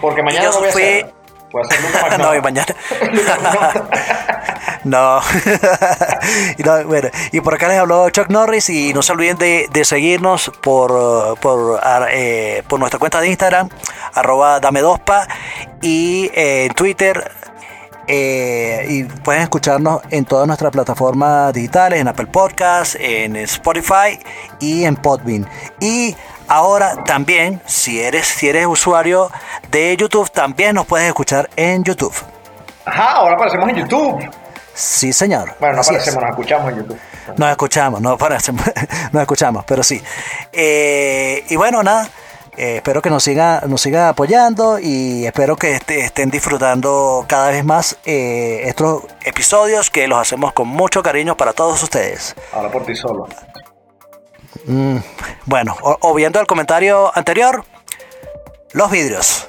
[0.00, 1.13] porque mañana yo no voy a fui- hacer.
[1.54, 2.74] Voy a hacer Luca no, y mañana.
[4.84, 5.20] No.
[6.62, 9.84] No, bueno, y por acá les habló Chuck Norris y no se olviden de, de
[9.86, 11.80] seguirnos por, por,
[12.10, 13.70] eh, por nuestra cuenta de Instagram,
[14.12, 15.26] arroba dame dospa,
[15.80, 17.30] y eh, en Twitter.
[18.06, 24.18] eh, y pueden escucharnos en todas nuestras plataformas digitales, en Apple Podcasts, en Spotify
[24.60, 25.48] y en Podbean.
[25.80, 26.14] Y
[26.48, 29.30] ahora también, si eres, si eres usuario
[29.70, 32.14] de YouTube, también nos puedes escuchar en YouTube.
[32.84, 34.30] Ajá, ahora aparecemos en YouTube.
[34.74, 35.54] Sí, señor.
[35.60, 36.00] Bueno, no Así es.
[36.02, 36.98] aparecemos, nos escuchamos en YouTube.
[37.36, 38.62] Nos escuchamos, no parecemos,
[39.12, 40.02] nos escuchamos, pero sí.
[40.52, 42.08] Eh, y bueno, nada,
[42.56, 47.50] eh, espero que nos sigan nos siga apoyando y espero que este- estén disfrutando cada
[47.50, 52.34] vez más eh, estos episodios que los hacemos con mucho cariño para todos ustedes.
[52.52, 53.26] Habla por ti solo.
[54.66, 54.96] Mm,
[55.46, 57.64] bueno, o- obviando el comentario anterior,
[58.72, 59.48] los vidrios.